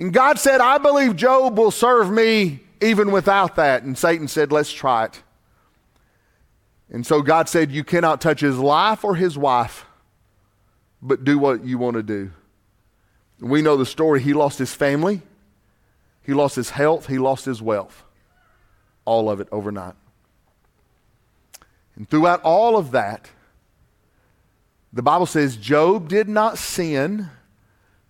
And 0.00 0.12
God 0.12 0.40
said, 0.40 0.60
I 0.60 0.78
believe 0.78 1.14
Job 1.14 1.56
will 1.56 1.70
serve 1.70 2.10
me 2.10 2.58
even 2.80 3.12
without 3.12 3.54
that. 3.54 3.84
And 3.84 3.96
Satan 3.96 4.26
said, 4.26 4.50
Let's 4.50 4.72
try 4.72 5.04
it. 5.04 5.22
And 6.90 7.06
so 7.06 7.22
God 7.22 7.48
said, 7.48 7.70
You 7.70 7.84
cannot 7.84 8.20
touch 8.20 8.40
his 8.40 8.58
life 8.58 9.04
or 9.04 9.14
his 9.14 9.38
wife, 9.38 9.86
but 11.00 11.22
do 11.22 11.38
what 11.38 11.64
you 11.64 11.78
want 11.78 11.94
to 11.94 12.02
do. 12.02 12.32
We 13.38 13.62
know 13.62 13.76
the 13.76 13.86
story. 13.86 14.20
He 14.20 14.32
lost 14.32 14.58
his 14.58 14.74
family. 14.74 15.22
He 16.22 16.34
lost 16.34 16.56
his 16.56 16.70
health, 16.70 17.06
he 17.06 17.18
lost 17.18 17.44
his 17.44 17.62
wealth. 17.62 18.04
All 19.04 19.30
of 19.30 19.40
it 19.40 19.48
overnight. 19.50 19.94
And 21.96 22.08
throughout 22.08 22.42
all 22.42 22.76
of 22.76 22.92
that, 22.92 23.30
the 24.92 25.02
Bible 25.02 25.26
says 25.26 25.56
Job 25.56 26.08
did 26.08 26.28
not 26.28 26.58
sin 26.58 27.28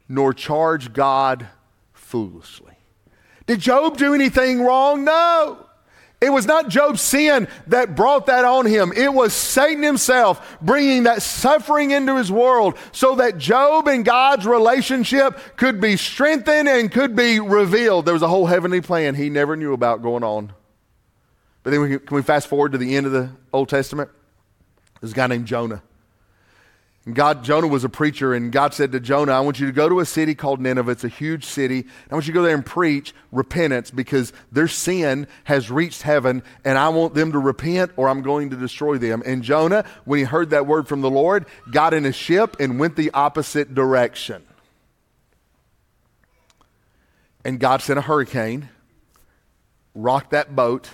nor 0.08 0.32
charge 0.34 0.92
God 0.92 1.46
foolishly. 1.92 2.74
Did 3.46 3.60
Job 3.60 3.96
do 3.96 4.14
anything 4.14 4.60
wrong? 4.62 5.04
No. 5.04 5.66
It 6.20 6.30
was 6.30 6.44
not 6.44 6.68
Job's 6.68 7.00
sin 7.00 7.48
that 7.68 7.96
brought 7.96 8.26
that 8.26 8.44
on 8.44 8.66
him. 8.66 8.92
It 8.94 9.12
was 9.12 9.32
Satan 9.32 9.82
himself 9.82 10.58
bringing 10.60 11.04
that 11.04 11.22
suffering 11.22 11.92
into 11.92 12.16
his 12.16 12.30
world 12.30 12.76
so 12.92 13.14
that 13.16 13.38
Job 13.38 13.88
and 13.88 14.04
God's 14.04 14.46
relationship 14.46 15.56
could 15.56 15.80
be 15.80 15.96
strengthened 15.96 16.68
and 16.68 16.92
could 16.92 17.16
be 17.16 17.40
revealed. 17.40 18.04
There 18.04 18.12
was 18.12 18.22
a 18.22 18.28
whole 18.28 18.46
heavenly 18.46 18.82
plan 18.82 19.14
he 19.14 19.30
never 19.30 19.56
knew 19.56 19.72
about 19.72 20.02
going 20.02 20.22
on. 20.22 20.52
But 21.62 21.70
then 21.70 21.80
we 21.80 21.88
can, 21.88 21.98
can 22.00 22.14
we 22.14 22.22
fast 22.22 22.48
forward 22.48 22.72
to 22.72 22.78
the 22.78 22.96
end 22.96 23.06
of 23.06 23.12
the 23.12 23.30
Old 23.50 23.70
Testament? 23.70 24.10
There's 25.00 25.12
a 25.12 25.16
guy 25.16 25.26
named 25.26 25.46
Jonah. 25.46 25.82
God, 27.14 27.44
Jonah 27.44 27.66
was 27.66 27.84
a 27.84 27.88
preacher, 27.88 28.34
and 28.34 28.52
God 28.52 28.74
said 28.74 28.92
to 28.92 29.00
Jonah, 29.00 29.32
I 29.32 29.40
want 29.40 29.58
you 29.58 29.66
to 29.66 29.72
go 29.72 29.88
to 29.88 30.00
a 30.00 30.06
city 30.06 30.34
called 30.34 30.60
Nineveh. 30.60 30.90
It's 30.90 31.04
a 31.04 31.08
huge 31.08 31.44
city. 31.44 31.86
I 32.10 32.14
want 32.14 32.26
you 32.26 32.32
to 32.32 32.38
go 32.38 32.42
there 32.42 32.54
and 32.54 32.64
preach 32.64 33.14
repentance 33.32 33.90
because 33.90 34.32
their 34.52 34.68
sin 34.68 35.26
has 35.44 35.70
reached 35.70 36.02
heaven, 36.02 36.42
and 36.64 36.76
I 36.76 36.88
want 36.90 37.14
them 37.14 37.32
to 37.32 37.38
repent 37.38 37.92
or 37.96 38.08
I'm 38.08 38.22
going 38.22 38.50
to 38.50 38.56
destroy 38.56 38.98
them. 38.98 39.22
And 39.24 39.42
Jonah, 39.42 39.84
when 40.04 40.18
he 40.18 40.24
heard 40.24 40.50
that 40.50 40.66
word 40.66 40.88
from 40.88 41.00
the 41.00 41.10
Lord, 41.10 41.46
got 41.70 41.94
in 41.94 42.04
a 42.04 42.12
ship 42.12 42.56
and 42.60 42.78
went 42.78 42.96
the 42.96 43.10
opposite 43.12 43.74
direction. 43.74 44.42
And 47.44 47.58
God 47.58 47.80
sent 47.80 47.98
a 47.98 48.02
hurricane, 48.02 48.68
rocked 49.94 50.32
that 50.32 50.54
boat, 50.54 50.90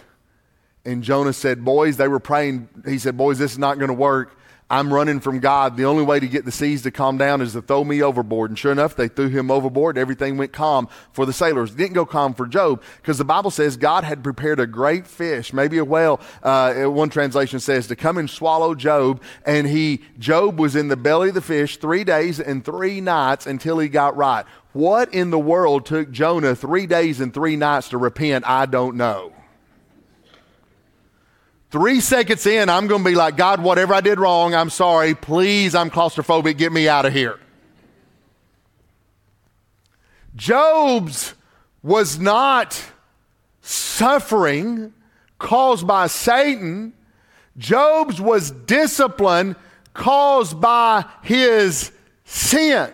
and 0.87 1.03
Jonah 1.03 1.33
said, 1.33 1.65
Boys, 1.65 1.97
they 1.97 2.07
were 2.07 2.21
praying. 2.21 2.69
He 2.87 2.99
said, 2.99 3.17
Boys, 3.17 3.39
this 3.39 3.53
is 3.53 3.59
not 3.59 3.79
going 3.79 3.89
to 3.89 3.95
work. 3.95 4.36
I'm 4.69 4.93
running 4.93 5.21
from 5.21 5.39
God. 5.39 5.77
The 5.77 5.85
only 5.85 6.03
way 6.03 6.19
to 6.19 6.27
get 6.27 6.45
the 6.45 6.51
seas 6.51 6.83
to 6.83 6.91
calm 6.91 7.19
down 7.19 7.41
is 7.41 7.53
to 7.53 7.63
throw 7.63 7.85
me 7.85 8.03
overboard. 8.03 8.51
And 8.51 8.59
sure 8.59 8.73
enough, 8.73 8.97
they 8.97 9.07
threw 9.07 9.29
him 9.29 9.49
overboard. 9.49 9.97
Everything 9.97 10.37
went 10.37 10.53
calm 10.53 10.89
for 11.13 11.25
the 11.25 11.33
sailors. 11.33 11.71
It 11.71 11.77
didn't 11.77 11.93
go 11.93 12.05
calm 12.05 12.35
for 12.35 12.49
Job 12.49 12.83
because 12.97 13.19
the 13.19 13.25
Bible 13.25 13.53
says 13.53 13.77
God 13.77 14.03
had 14.03 14.25
prepared 14.25 14.59
a 14.59 14.67
great 14.67 15.07
fish, 15.07 15.53
maybe 15.53 15.79
a 15.79 15.85
whale. 15.85 16.21
Uh, 16.43 16.85
one 16.85 17.11
translation 17.11 17.61
says 17.61 17.87
to 17.87 17.97
come 17.97 18.19
and 18.19 18.29
swallow 18.29 18.75
Job. 18.75 19.23
And 19.45 19.69
he, 19.69 20.03
Job 20.19 20.59
was 20.59 20.75
in 20.75 20.89
the 20.89 20.97
belly 20.97 21.29
of 21.29 21.37
the 21.37 21.43
fish 21.43 21.77
three 21.77 22.03
days 22.03 22.41
and 22.41 22.65
three 22.65 23.01
nights 23.01 23.47
until 23.47 23.79
he 23.79 23.89
got 23.89 24.17
right. 24.17 24.45
What 24.73 25.15
in 25.15 25.31
the 25.31 25.39
world 25.39 25.87
took 25.87 26.11
Jonah 26.11 26.57
three 26.57 26.87
days 26.87 27.21
and 27.21 27.33
three 27.33 27.55
nights 27.55 27.91
to 27.91 27.99
repent? 27.99 28.45
I 28.49 28.67
don't 28.67 28.97
know. 28.97 29.33
Three 31.71 32.01
seconds 32.01 32.47
in, 32.47 32.69
I'm 32.69 32.87
going 32.87 33.03
to 33.03 33.11
be 33.11 33.17
like, 33.17 33.37
God, 33.37 33.61
whatever 33.61 33.93
I 33.93 34.01
did 34.01 34.21
wrong, 34.21 34.55
I'm 34.55 34.71
sorry. 34.71 35.15
Please, 35.15 35.75
I'm 35.75 35.91
claustrophobic. 35.91 36.57
Get 36.59 36.73
me 36.73 36.89
out 36.89 37.07
of 37.07 37.13
here. 37.13 37.41
Job's 40.37 41.35
was 41.83 42.19
not 42.19 42.83
suffering 43.63 44.93
caused 45.39 45.87
by 45.87 46.07
Satan. 46.07 46.93
Job's 47.59 48.21
was 48.21 48.51
discipline 48.51 49.57
caused 49.93 50.61
by 50.61 51.05
his 51.23 51.91
sin. 52.25 52.93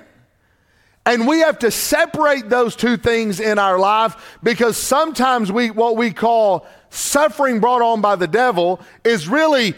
And 1.04 1.26
we 1.26 1.40
have 1.40 1.58
to 1.60 1.70
separate 1.70 2.48
those 2.48 2.76
two 2.76 2.96
things 2.96 3.40
in 3.40 3.58
our 3.58 3.78
life 3.78 4.38
because 4.42 4.76
sometimes 4.76 5.50
we, 5.50 5.70
what 5.70 5.96
we 5.96 6.12
call 6.12 6.66
suffering 6.92 7.60
brought 7.60 7.82
on 7.82 8.00
by 8.00 8.16
the 8.16 8.26
devil 8.26 8.80
is 9.04 9.28
really 9.28 9.74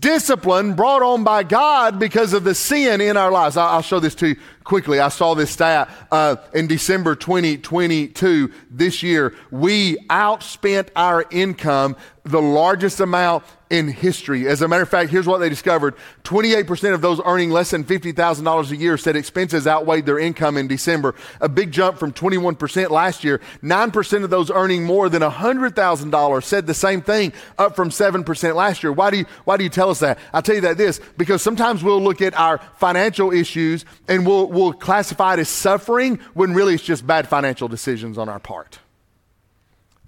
discipline 0.00 0.74
brought 0.74 1.02
on 1.02 1.24
by 1.24 1.42
God 1.42 1.98
because 1.98 2.34
of 2.34 2.44
the 2.44 2.54
sin 2.54 3.00
in 3.00 3.16
our 3.16 3.30
lives. 3.30 3.56
I'll 3.56 3.80
show 3.80 4.00
this 4.00 4.14
to 4.16 4.28
you 4.28 4.36
quickly. 4.64 5.00
I 5.00 5.08
saw 5.08 5.34
this 5.34 5.50
stat 5.50 5.88
uh, 6.12 6.36
in 6.52 6.66
December 6.66 7.14
2022 7.14 8.52
this 8.70 9.02
year. 9.02 9.34
We 9.50 9.96
outspent 10.10 10.90
our 10.94 11.24
income 11.30 11.96
the 12.24 12.42
largest 12.42 13.00
amount 13.00 13.44
in 13.68 13.88
history. 13.88 14.46
As 14.46 14.62
a 14.62 14.68
matter 14.68 14.82
of 14.82 14.88
fact, 14.88 15.10
here's 15.10 15.26
what 15.26 15.38
they 15.38 15.48
discovered 15.48 15.94
28% 16.24 16.94
of 16.94 17.00
those 17.00 17.20
earning 17.24 17.50
less 17.50 17.70
than 17.70 17.84
$50,000 17.84 18.70
a 18.70 18.76
year 18.76 18.96
said 18.96 19.16
expenses 19.16 19.66
outweighed 19.66 20.06
their 20.06 20.18
income 20.18 20.56
in 20.56 20.68
December, 20.68 21.14
a 21.40 21.48
big 21.48 21.72
jump 21.72 21.98
from 21.98 22.12
21% 22.12 22.90
last 22.90 23.24
year. 23.24 23.40
9% 23.62 24.24
of 24.24 24.30
those 24.30 24.50
earning 24.50 24.84
more 24.84 25.08
than 25.08 25.22
$100,000 25.22 26.44
said 26.44 26.66
the 26.66 26.74
same 26.74 27.02
thing, 27.02 27.32
up 27.58 27.74
from 27.74 27.90
7% 27.90 28.54
last 28.54 28.82
year. 28.82 28.92
Why 28.92 29.10
do, 29.10 29.18
you, 29.18 29.26
why 29.44 29.56
do 29.56 29.64
you 29.64 29.70
tell 29.70 29.90
us 29.90 30.00
that? 30.00 30.18
I'll 30.32 30.42
tell 30.42 30.54
you 30.54 30.60
that 30.62 30.76
this 30.76 31.00
because 31.16 31.42
sometimes 31.42 31.82
we'll 31.82 32.02
look 32.02 32.22
at 32.22 32.34
our 32.38 32.58
financial 32.76 33.32
issues 33.32 33.84
and 34.08 34.26
we'll, 34.26 34.46
we'll 34.46 34.72
classify 34.72 35.34
it 35.34 35.40
as 35.40 35.48
suffering 35.48 36.20
when 36.34 36.54
really 36.54 36.74
it's 36.74 36.82
just 36.82 37.06
bad 37.06 37.28
financial 37.28 37.68
decisions 37.68 38.18
on 38.18 38.28
our 38.28 38.38
part. 38.38 38.78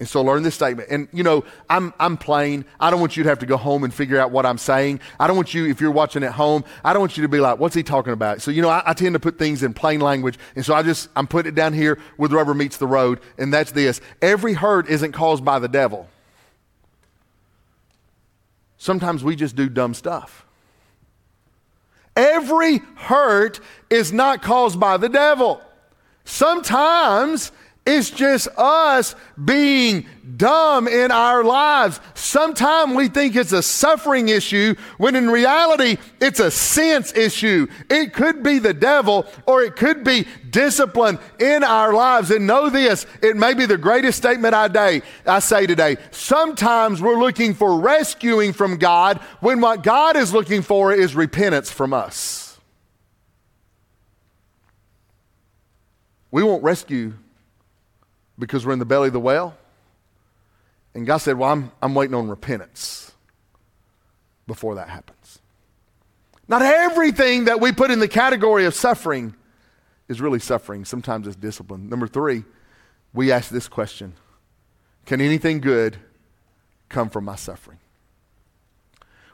And 0.01 0.09
so 0.09 0.23
learn 0.23 0.45
this 0.45 0.55
statement. 0.55 0.89
And 0.91 1.09
you 1.13 1.25
know, 1.25 1.45
I'm 1.69 1.93
I'm 1.99 2.17
plain. 2.17 2.65
I 2.79 2.91
don't 2.91 3.01
want 3.01 3.17
you 3.17 3.25
to 3.25 3.29
have 3.29 3.41
to 3.41 3.47
go 3.47 3.57
home 3.57 3.83
and 3.83 3.93
figure 3.93 4.19
out 4.21 4.31
what 4.31 4.47
I'm 4.47 4.59
saying. 4.59 5.01
I 5.19 5.27
don't 5.27 5.35
want 5.35 5.55
you, 5.55 5.67
if 5.67 5.81
you're 5.81 5.91
watching 5.91 6.23
at 6.23 6.33
home, 6.33 6.65
I 6.85 6.93
don't 6.93 7.01
want 7.01 7.17
you 7.17 7.23
to 7.23 7.29
be 7.29 7.41
like, 7.41 7.59
what's 7.59 7.75
he 7.75 7.83
talking 7.83 8.13
about? 8.13 8.41
So, 8.41 8.53
you 8.53 8.63
know, 8.63 8.69
I, 8.69 8.83
I 8.87 8.95
tend 8.95 9.15
to 9.15 9.21
put 9.21 9.39
things 9.39 9.65
in 9.65 9.75
plain 9.75 10.01
language. 10.01 10.39
And 10.55 10.65
so 10.65 10.73
I 10.73 10.83
just 10.85 11.09
I'm 11.17 11.27
putting 11.27 11.51
it 11.51 11.55
down 11.57 11.73
here 11.73 11.99
where 12.17 12.29
the 12.29 12.37
rubber 12.37 12.55
meets 12.55 12.77
the 12.77 12.87
road, 12.87 13.21
and 13.39 13.53
that's 13.53 13.73
this. 13.73 14.01
Every 14.23 14.55
hurt 14.55 14.89
isn't 14.89 15.13
caused 15.13 15.45
by 15.45 15.59
the 15.59 15.69
devil. 15.69 16.09
Sometimes 18.77 19.25
we 19.25 19.35
just 19.35 19.57
do 19.57 19.69
dumb 19.69 19.95
stuff. 19.95 20.47
Every 22.15 22.79
hurt 22.95 23.59
is 23.91 24.13
not 24.13 24.43
caused 24.43 24.79
by 24.79 24.97
the 24.97 25.09
devil. 25.09 25.61
Sometimes 26.25 27.53
it's 27.87 28.11
just 28.11 28.49
us 28.59 29.15
being 29.43 30.07
dumb 30.37 30.87
in 30.87 31.11
our 31.11 31.43
lives. 31.43 32.01
Sometimes 32.13 32.95
we 32.95 33.09
think 33.09 33.35
it's 33.35 33.53
a 33.53 33.63
suffering 33.63 34.29
issue 34.29 34.75
when 34.99 35.17
in 35.17 35.31
reality 35.31 35.97
it's 36.21 36.39
a 36.39 36.51
sense 36.51 37.17
issue. 37.17 37.67
It 37.89 38.13
could 38.13 38.43
be 38.43 38.59
the 38.59 38.75
devil 38.75 39.27
or 39.47 39.63
it 39.63 39.75
could 39.75 40.05
be 40.05 40.27
discipline 40.51 41.19
in 41.39 41.65
our 41.65 41.95
lives. 41.95 42.31
And 42.31 42.47
know 42.47 42.69
this, 42.69 43.07
it 43.23 43.37
may 43.37 43.55
be 43.55 43.65
the 43.65 43.79
greatest 43.79 44.19
statement 44.19 44.55
I, 44.55 44.69
day, 44.69 45.03
I 45.25 45.39
say 45.39 45.67
today. 45.67 45.97
Sometimes 46.11 47.01
we're 47.01 47.19
looking 47.19 47.55
for 47.55 47.81
rescuing 47.81 48.53
from 48.53 48.77
God 48.77 49.17
when 49.41 49.63
what 49.63 49.83
God 49.83 50.15
is 50.15 50.35
looking 50.35 50.61
for 50.61 50.93
is 50.93 51.15
repentance 51.15 51.71
from 51.71 51.95
us. 51.95 52.59
We 56.31 56.43
won't 56.43 56.63
rescue 56.63 57.15
because 58.39 58.65
we're 58.65 58.73
in 58.73 58.79
the 58.79 58.85
belly 58.85 59.09
of 59.09 59.13
the 59.13 59.21
whale? 59.21 59.57
And 60.95 61.07
God 61.07 61.19
said, 61.19 61.39
Well, 61.39 61.51
I'm, 61.51 61.73
I'm 61.83 61.95
waiting 61.95 62.15
on 62.15 62.29
repentance 62.29 63.13
before 64.47 64.77
that 64.77 64.89
happens. 64.89 65.39
Not 66.49 66.63
everything 66.63 67.45
that 67.45 67.61
we 67.61 67.73
put 67.73 67.91
in 67.91 68.01
the 68.01 68.09
category 68.09 68.65
of 68.65 68.75
suffering 68.75 69.35
is 70.09 70.21
really 70.21 70.39
suffering. 70.39 70.85
Sometimes 70.85 71.27
it's 71.27 71.37
discipline. 71.37 71.89
Number 71.89 72.07
three, 72.07 72.45
we 73.13 73.31
ask 73.31 73.51
this 73.51 73.69
question 73.69 74.15
Can 75.07 75.21
anything 75.21 75.61
good 75.61 75.99
come 76.89 77.11
from 77.11 77.25
my 77.25 77.37
suffering? 77.37 77.79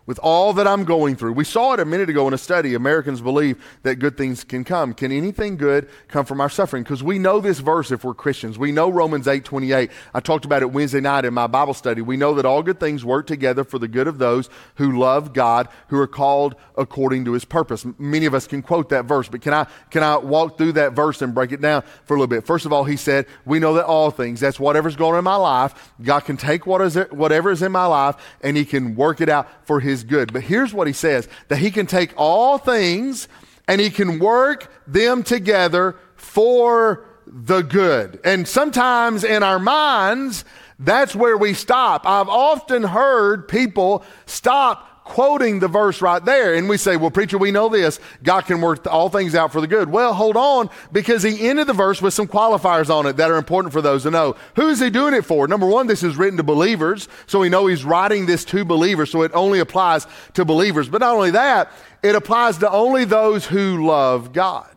With 0.06 0.18
all 0.18 0.52
that 0.54 0.66
I'm 0.66 0.84
going 0.84 1.16
through. 1.16 1.32
We 1.32 1.44
saw 1.44 1.72
it 1.74 1.80
a 1.80 1.84
minute 1.84 2.10
ago 2.10 2.28
in 2.28 2.34
a 2.34 2.38
study. 2.38 2.74
Americans 2.74 3.20
believe 3.20 3.62
that 3.82 3.96
good 3.96 4.16
things 4.16 4.44
can 4.44 4.64
come. 4.64 4.94
Can 4.94 5.12
anything 5.12 5.56
good 5.56 5.88
come 6.08 6.24
from 6.24 6.40
our 6.40 6.50
suffering? 6.50 6.82
Because 6.82 7.02
we 7.02 7.18
know 7.18 7.40
this 7.40 7.60
verse 7.60 7.90
if 7.90 8.04
we're 8.04 8.14
Christians. 8.14 8.58
We 8.58 8.72
know 8.72 8.90
Romans 8.90 9.26
8 9.26 9.44
28. 9.44 9.90
I 10.12 10.20
talked 10.20 10.44
about 10.44 10.62
it 10.62 10.72
Wednesday 10.72 11.00
night 11.00 11.24
in 11.24 11.34
my 11.34 11.46
Bible 11.46 11.74
study. 11.74 12.02
We 12.02 12.16
know 12.16 12.34
that 12.34 12.44
all 12.44 12.62
good 12.62 12.80
things 12.80 13.04
work 13.04 13.26
together 13.26 13.64
for 13.64 13.78
the 13.78 13.88
good 13.88 14.06
of 14.06 14.18
those 14.18 14.50
who 14.76 14.98
love 14.98 15.32
God, 15.32 15.68
who 15.88 15.98
are 15.98 16.06
called 16.06 16.54
according 16.76 17.24
to 17.24 17.32
his 17.32 17.44
purpose. 17.44 17.86
Many 17.98 18.26
of 18.26 18.34
us 18.34 18.46
can 18.46 18.62
quote 18.62 18.90
that 18.90 19.06
verse, 19.06 19.28
but 19.28 19.40
can 19.40 19.54
I, 19.54 19.66
can 19.90 20.02
I 20.02 20.16
walk 20.16 20.58
through 20.58 20.72
that 20.72 20.92
verse 20.92 21.22
and 21.22 21.34
break 21.34 21.52
it 21.52 21.60
down 21.60 21.82
for 22.04 22.14
a 22.14 22.18
little 22.18 22.26
bit? 22.26 22.46
First 22.46 22.66
of 22.66 22.72
all, 22.72 22.84
he 22.84 22.96
said, 22.96 23.26
We 23.44 23.58
know 23.58 23.74
that 23.74 23.86
all 23.86 24.10
things, 24.10 24.40
that's 24.40 24.60
whatever's 24.60 24.96
going 24.96 25.14
on 25.14 25.18
in 25.18 25.24
my 25.24 25.36
life, 25.36 25.92
God 26.02 26.20
can 26.20 26.36
take 26.36 26.66
what 26.66 26.80
is 26.80 26.96
whatever 27.10 27.50
is 27.50 27.62
in 27.62 27.72
my 27.72 27.86
life 27.86 28.16
and 28.40 28.56
he 28.56 28.64
can 28.64 28.94
work 28.94 29.20
it 29.20 29.28
out 29.28 29.48
for 29.66 29.80
his 29.80 29.93
is 29.94 30.04
good. 30.04 30.32
But 30.32 30.42
here's 30.42 30.74
what 30.74 30.86
he 30.86 30.92
says 30.92 31.28
that 31.48 31.56
he 31.56 31.70
can 31.70 31.86
take 31.86 32.12
all 32.16 32.58
things 32.58 33.28
and 33.66 33.80
he 33.80 33.88
can 33.88 34.18
work 34.18 34.70
them 34.86 35.22
together 35.22 35.96
for 36.16 37.06
the 37.26 37.62
good. 37.62 38.20
And 38.24 38.46
sometimes 38.46 39.24
in 39.24 39.42
our 39.42 39.58
minds, 39.58 40.44
that's 40.78 41.16
where 41.16 41.38
we 41.38 41.54
stop. 41.54 42.06
I've 42.06 42.28
often 42.28 42.82
heard 42.82 43.48
people 43.48 44.04
stop 44.26 44.93
quoting 45.04 45.60
the 45.60 45.68
verse 45.68 46.00
right 46.00 46.24
there. 46.24 46.54
And 46.54 46.68
we 46.68 46.78
say, 46.78 46.96
well, 46.96 47.10
preacher, 47.10 47.36
we 47.36 47.50
know 47.50 47.68
this. 47.68 48.00
God 48.22 48.46
can 48.46 48.60
work 48.60 48.86
all 48.86 49.10
things 49.10 49.34
out 49.34 49.52
for 49.52 49.60
the 49.60 49.66
good. 49.66 49.90
Well, 49.90 50.14
hold 50.14 50.36
on, 50.36 50.70
because 50.92 51.22
he 51.22 51.46
ended 51.46 51.66
the 51.66 51.74
verse 51.74 52.00
with 52.00 52.14
some 52.14 52.26
qualifiers 52.26 52.88
on 52.88 53.06
it 53.06 53.18
that 53.18 53.30
are 53.30 53.36
important 53.36 53.72
for 53.72 53.82
those 53.82 54.04
to 54.04 54.10
know. 54.10 54.34
Who 54.56 54.68
is 54.68 54.80
he 54.80 54.88
doing 54.88 55.14
it 55.14 55.24
for? 55.24 55.46
Number 55.46 55.66
one, 55.66 55.86
this 55.86 56.02
is 56.02 56.16
written 56.16 56.38
to 56.38 56.42
believers. 56.42 57.06
So 57.26 57.38
we 57.38 57.50
know 57.50 57.66
he's 57.66 57.84
writing 57.84 58.26
this 58.26 58.44
to 58.46 58.64
believers. 58.64 59.10
So 59.10 59.22
it 59.22 59.30
only 59.34 59.58
applies 59.58 60.06
to 60.32 60.44
believers. 60.44 60.88
But 60.88 61.02
not 61.02 61.14
only 61.14 61.32
that, 61.32 61.70
it 62.02 62.16
applies 62.16 62.58
to 62.58 62.70
only 62.70 63.04
those 63.04 63.46
who 63.46 63.86
love 63.86 64.32
God. 64.32 64.70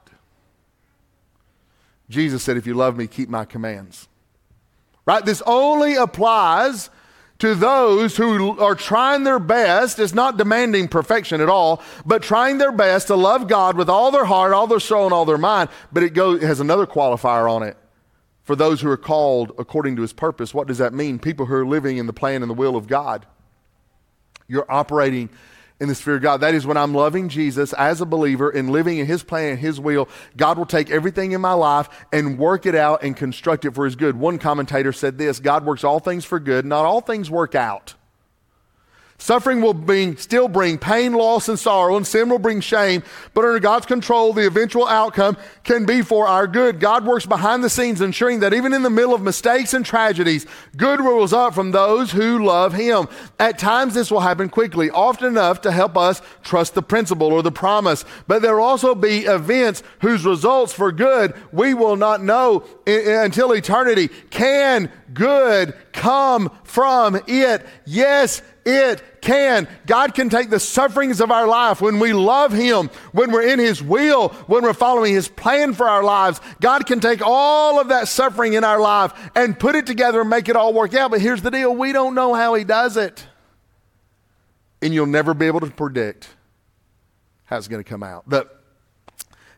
Jesus 2.09 2.43
said, 2.43 2.57
if 2.57 2.67
you 2.67 2.73
love 2.73 2.97
me, 2.97 3.07
keep 3.07 3.29
my 3.29 3.45
commands. 3.45 4.07
Right? 5.05 5.23
This 5.23 5.41
only 5.45 5.95
applies 5.95 6.89
to 7.39 7.53
those 7.53 8.17
who 8.17 8.59
are 8.59 8.75
trying 8.75 9.23
their 9.23 9.39
best. 9.39 9.99
It's 9.99 10.13
not 10.13 10.37
demanding 10.37 10.87
perfection 10.87 11.41
at 11.41 11.49
all, 11.49 11.81
but 12.05 12.23
trying 12.23 12.57
their 12.57 12.71
best 12.71 13.07
to 13.07 13.15
love 13.15 13.47
God 13.47 13.77
with 13.77 13.89
all 13.89 14.11
their 14.11 14.25
heart, 14.25 14.53
all 14.53 14.67
their 14.67 14.79
soul, 14.79 15.05
and 15.05 15.13
all 15.13 15.25
their 15.25 15.37
mind. 15.37 15.69
But 15.91 16.03
it, 16.03 16.13
goes, 16.13 16.41
it 16.41 16.47
has 16.47 16.59
another 16.59 16.87
qualifier 16.87 17.49
on 17.49 17.63
it. 17.63 17.77
For 18.43 18.55
those 18.55 18.79
who 18.81 18.89
are 18.89 18.97
called 18.97 19.51
according 19.59 19.97
to 19.97 20.01
his 20.01 20.13
purpose, 20.13 20.53
what 20.53 20.67
does 20.67 20.77
that 20.77 20.93
mean? 20.93 21.19
People 21.19 21.45
who 21.45 21.53
are 21.55 21.65
living 21.65 21.97
in 21.97 22.07
the 22.07 22.13
plan 22.13 22.41
and 22.41 22.49
the 22.49 22.55
will 22.55 22.77
of 22.77 22.87
God. 22.87 23.25
You're 24.47 24.69
operating 24.71 25.29
in 25.79 25.87
the 25.87 25.95
Spirit 25.95 26.17
of 26.17 26.23
God. 26.23 26.37
That 26.37 26.55
is 26.55 26.65
when 26.65 26.77
I'm 26.77 26.93
loving 26.93 27.29
Jesus 27.29 27.73
as 27.73 28.01
a 28.01 28.05
believer 28.05 28.49
and 28.49 28.69
living 28.69 28.97
in 28.97 29.05
His 29.05 29.23
plan 29.23 29.51
and 29.51 29.59
His 29.59 29.79
will. 29.79 30.09
God 30.35 30.57
will 30.57 30.65
take 30.65 30.89
everything 30.89 31.33
in 31.33 31.41
my 31.41 31.53
life 31.53 31.89
and 32.11 32.39
work 32.39 32.65
it 32.65 32.75
out 32.75 33.03
and 33.03 33.15
construct 33.15 33.65
it 33.65 33.75
for 33.75 33.85
His 33.85 33.95
good. 33.95 34.17
One 34.17 34.39
commentator 34.39 34.93
said 34.93 35.17
this 35.17 35.39
God 35.39 35.65
works 35.65 35.83
all 35.83 35.99
things 35.99 36.25
for 36.25 36.39
good, 36.39 36.65
not 36.65 36.85
all 36.85 37.01
things 37.01 37.29
work 37.29 37.55
out. 37.55 37.93
Suffering 39.19 39.61
will 39.61 39.73
bring, 39.73 40.15
still 40.17 40.47
bring 40.47 40.77
pain, 40.77 41.13
loss, 41.13 41.49
and 41.49 41.57
sorrow, 41.57 41.97
and 41.97 42.05
sin 42.05 42.29
will 42.29 42.37
bring 42.37 42.61
shame. 42.61 43.01
But 43.33 43.45
under 43.45 43.59
God's 43.59 43.87
control, 43.87 44.31
the 44.31 44.45
eventual 44.45 44.87
outcome 44.87 45.37
can 45.63 45.87
be 45.87 46.03
for 46.03 46.27
our 46.27 46.45
good. 46.45 46.79
God 46.79 47.03
works 47.03 47.25
behind 47.25 47.63
the 47.63 47.69
scenes, 47.69 47.99
ensuring 47.99 48.41
that 48.41 48.53
even 48.53 48.73
in 48.73 48.83
the 48.83 48.91
middle 48.91 49.15
of 49.15 49.23
mistakes 49.23 49.73
and 49.73 49.83
tragedies, 49.83 50.45
good 50.77 50.99
rolls 50.99 51.33
up 51.33 51.55
from 51.55 51.71
those 51.71 52.11
who 52.11 52.45
love 52.45 52.73
Him. 52.73 53.07
At 53.39 53.57
times, 53.57 53.95
this 53.95 54.11
will 54.11 54.19
happen 54.19 54.49
quickly, 54.49 54.91
often 54.91 55.25
enough 55.25 55.61
to 55.61 55.71
help 55.71 55.97
us 55.97 56.21
trust 56.43 56.75
the 56.75 56.83
principle 56.83 57.33
or 57.33 57.41
the 57.41 57.51
promise. 57.51 58.05
But 58.27 58.43
there 58.43 58.55
will 58.55 58.63
also 58.63 58.93
be 58.93 59.25
events 59.25 59.81
whose 60.01 60.25
results 60.25 60.73
for 60.73 60.91
good 60.91 61.33
we 61.51 61.73
will 61.73 61.95
not 61.95 62.21
know 62.21 62.65
until 62.85 63.51
eternity. 63.53 64.09
Can 64.29 64.91
good 65.11 65.73
come 65.91 66.51
from 66.63 67.19
it? 67.27 67.65
Yes, 67.85 68.43
it 68.67 69.21
can. 69.21 69.67
God 69.85 70.13
can 70.13 70.29
take 70.29 70.49
the 70.49 70.59
sufferings 70.59 71.21
of 71.21 71.31
our 71.31 71.47
life 71.47 71.81
when 71.81 71.99
we 71.99 72.11
love 72.11 72.51
Him, 72.51 72.89
when 73.13 73.31
we're 73.31 73.47
in 73.47 73.59
His 73.59 73.81
will, 73.81 74.29
when 74.47 74.63
we're 74.63 74.73
following 74.73 75.13
His 75.13 75.29
plan 75.29 75.73
for 75.73 75.87
our 75.87 76.03
lives. 76.03 76.41
God 76.59 76.85
can 76.85 76.99
take 76.99 77.21
all 77.23 77.79
of 77.79 77.87
that 77.87 78.09
suffering 78.09 78.53
in 78.53 78.63
our 78.63 78.79
life 78.79 79.13
and 79.35 79.57
put 79.57 79.75
it 79.75 79.87
together 79.87 80.21
and 80.21 80.29
make 80.29 80.49
it 80.49 80.57
all 80.57 80.73
work 80.73 80.93
out. 80.93 81.11
But 81.11 81.21
here's 81.21 81.41
the 81.41 81.51
deal 81.51 81.73
we 81.73 81.93
don't 81.93 82.13
know 82.13 82.33
how 82.33 82.55
He 82.55 82.65
does 82.65 82.97
it. 82.97 83.25
And 84.81 84.93
you'll 84.93 85.07
never 85.07 85.33
be 85.33 85.47
able 85.47 85.61
to 85.61 85.71
predict 85.71 86.27
how 87.45 87.57
it's 87.57 87.69
going 87.69 87.83
to 87.83 87.89
come 87.89 88.03
out. 88.03 88.25
But 88.27 88.56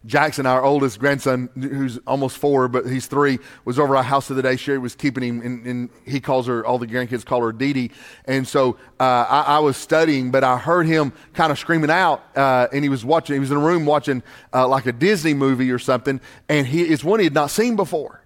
Jackson, 0.06 0.46
our 0.46 0.64
oldest 0.64 0.98
grandson, 1.00 1.50
who's 1.56 1.98
almost 2.08 2.38
four, 2.38 2.70
but 2.70 2.86
he's 2.86 3.08
three, 3.08 3.38
was 3.66 3.78
over 3.78 3.98
our 3.98 4.04
house 4.04 4.30
the 4.30 4.34
other 4.34 4.42
day. 4.42 4.56
Sherry 4.56 4.78
was 4.78 4.96
keeping 4.96 5.24
him, 5.24 5.42
and, 5.42 5.66
and, 5.66 5.90
he 6.06 6.20
calls 6.22 6.48
her, 6.48 6.66
all 6.66 6.80
the 6.80 6.88
grandkids 6.88 7.26
call 7.26 7.42
her 7.42 7.52
Dee 7.52 7.74
Dee. 7.74 7.92
And 8.26 8.48
so 8.48 8.78
uh, 9.00 9.04
I, 9.04 9.42
I, 9.42 9.60
was 9.60 9.76
studying, 9.76 10.32
but 10.32 10.44
I 10.44 10.58
heard 10.58 10.88
him 10.88 11.12
kind 11.34 11.52
of 11.52 11.60
screaming 11.60 11.90
out, 11.90 12.24
uh, 12.36 12.68
and 12.72 12.84
he 12.84 12.90
was 12.90 13.04
watching, 13.04 13.34
he 13.34 13.40
was 13.40 13.52
in 13.52 13.58
a 13.58 13.60
room 13.60 13.86
watching 13.86 14.24
uh, 14.54 14.68
like 14.68 14.86
a 14.86 14.94
Disney 14.94 15.34
movie 15.34 15.70
or 15.70 15.80
something, 15.80 16.22
and 16.48 16.66
he, 16.66 16.84
it's 16.84 17.04
one 17.04 17.20
he 17.20 17.26
had 17.26 17.34
not 17.34 17.52
seen 17.52 17.76
before. 17.76 18.24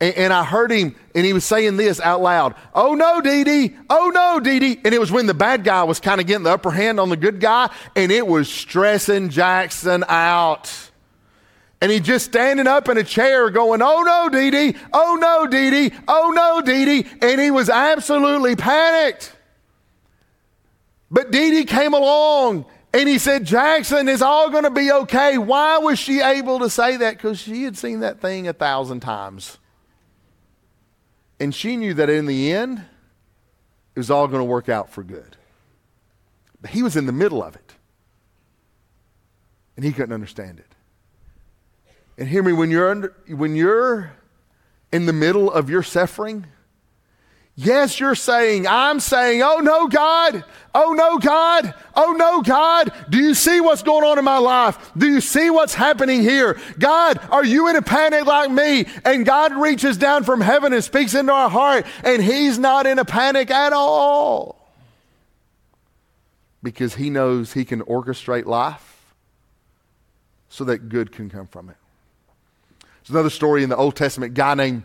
And, 0.00 0.14
and 0.16 0.32
I 0.32 0.44
heard 0.44 0.70
him, 0.70 0.94
and 1.14 1.24
he 1.24 1.32
was 1.32 1.44
saying 1.44 1.76
this 1.76 2.00
out 2.00 2.20
loud 2.20 2.54
Oh 2.74 2.94
no, 2.94 3.20
Dee 3.20 3.44
Dee! 3.44 3.76
Oh 3.88 4.10
no, 4.14 4.38
Dee 4.38 4.58
Dee! 4.58 4.80
And 4.84 4.94
it 4.94 5.00
was 5.00 5.10
when 5.10 5.26
the 5.26 5.34
bad 5.34 5.64
guy 5.64 5.82
was 5.84 5.98
kind 5.98 6.20
of 6.20 6.26
getting 6.26 6.44
the 6.44 6.52
upper 6.52 6.70
hand 6.70 7.00
on 7.00 7.08
the 7.08 7.16
good 7.16 7.40
guy, 7.40 7.70
and 7.96 8.12
it 8.12 8.26
was 8.26 8.50
stressing 8.50 9.30
Jackson 9.30 10.04
out. 10.08 10.89
And 11.80 11.90
he's 11.90 12.02
just 12.02 12.26
standing 12.26 12.66
up 12.66 12.88
in 12.88 12.98
a 12.98 13.04
chair 13.04 13.48
going, 13.50 13.80
Oh 13.82 14.02
no, 14.02 14.28
Dee 14.28 14.50
Dee. 14.50 14.78
Oh 14.92 15.16
no, 15.20 15.46
Dee 15.46 15.70
Dee. 15.70 15.96
Oh 16.06 16.30
no, 16.34 16.60
Dee 16.60 16.84
Dee. 16.84 17.08
And 17.22 17.40
he 17.40 17.50
was 17.50 17.70
absolutely 17.70 18.54
panicked. 18.56 19.34
But 21.10 21.30
Dee 21.30 21.50
Dee 21.50 21.64
came 21.64 21.94
along 21.94 22.66
and 22.92 23.08
he 23.08 23.18
said, 23.18 23.44
Jackson, 23.44 24.08
is 24.08 24.20
all 24.20 24.50
going 24.50 24.64
to 24.64 24.70
be 24.70 24.90
okay. 24.90 25.38
Why 25.38 25.78
was 25.78 25.98
she 25.98 26.20
able 26.20 26.58
to 26.58 26.68
say 26.68 26.96
that? 26.98 27.16
Because 27.16 27.38
she 27.38 27.62
had 27.62 27.78
seen 27.78 28.00
that 28.00 28.20
thing 28.20 28.48
a 28.48 28.52
thousand 28.52 29.00
times. 29.00 29.58
And 31.38 31.54
she 31.54 31.76
knew 31.76 31.94
that 31.94 32.10
in 32.10 32.26
the 32.26 32.52
end, 32.52 32.84
it 33.94 33.98
was 33.98 34.10
all 34.10 34.28
going 34.28 34.40
to 34.40 34.44
work 34.44 34.68
out 34.68 34.90
for 34.90 35.02
good. 35.02 35.36
But 36.60 36.70
he 36.70 36.82
was 36.82 36.96
in 36.96 37.06
the 37.06 37.12
middle 37.12 37.42
of 37.42 37.54
it. 37.54 37.74
And 39.76 39.84
he 39.84 39.92
couldn't 39.92 40.12
understand 40.12 40.58
it. 40.58 40.69
And 42.20 42.28
hear 42.28 42.42
me, 42.42 42.52
when 42.52 42.70
you're, 42.70 42.90
under, 42.90 43.14
when 43.28 43.56
you're 43.56 44.12
in 44.92 45.06
the 45.06 45.12
middle 45.14 45.50
of 45.50 45.70
your 45.70 45.82
suffering, 45.82 46.46
yes, 47.56 47.98
you're 47.98 48.14
saying, 48.14 48.66
I'm 48.66 49.00
saying, 49.00 49.40
oh 49.42 49.60
no, 49.60 49.88
God, 49.88 50.44
oh 50.74 50.92
no, 50.92 51.16
God, 51.16 51.74
oh 51.96 52.12
no, 52.12 52.42
God, 52.42 52.92
do 53.08 53.16
you 53.16 53.32
see 53.32 53.62
what's 53.62 53.82
going 53.82 54.04
on 54.04 54.18
in 54.18 54.24
my 54.26 54.36
life? 54.36 54.92
Do 54.98 55.08
you 55.08 55.22
see 55.22 55.48
what's 55.48 55.72
happening 55.72 56.20
here? 56.20 56.60
God, 56.78 57.26
are 57.30 57.44
you 57.44 57.68
in 57.68 57.76
a 57.76 57.82
panic 57.82 58.26
like 58.26 58.50
me? 58.50 58.84
And 59.02 59.24
God 59.24 59.54
reaches 59.54 59.96
down 59.96 60.24
from 60.24 60.42
heaven 60.42 60.74
and 60.74 60.84
speaks 60.84 61.14
into 61.14 61.32
our 61.32 61.48
heart, 61.48 61.86
and 62.04 62.22
He's 62.22 62.58
not 62.58 62.86
in 62.86 62.98
a 62.98 63.04
panic 63.06 63.50
at 63.50 63.72
all 63.72 64.70
because 66.62 66.96
He 66.96 67.08
knows 67.08 67.54
He 67.54 67.64
can 67.64 67.80
orchestrate 67.80 68.44
life 68.44 69.14
so 70.50 70.64
that 70.64 70.90
good 70.90 71.12
can 71.12 71.30
come 71.30 71.46
from 71.46 71.70
it. 71.70 71.76
There's 73.10 73.16
another 73.16 73.30
story 73.30 73.64
in 73.64 73.70
the 73.70 73.76
Old 73.76 73.96
Testament, 73.96 74.34
guy 74.34 74.54
named 74.54 74.84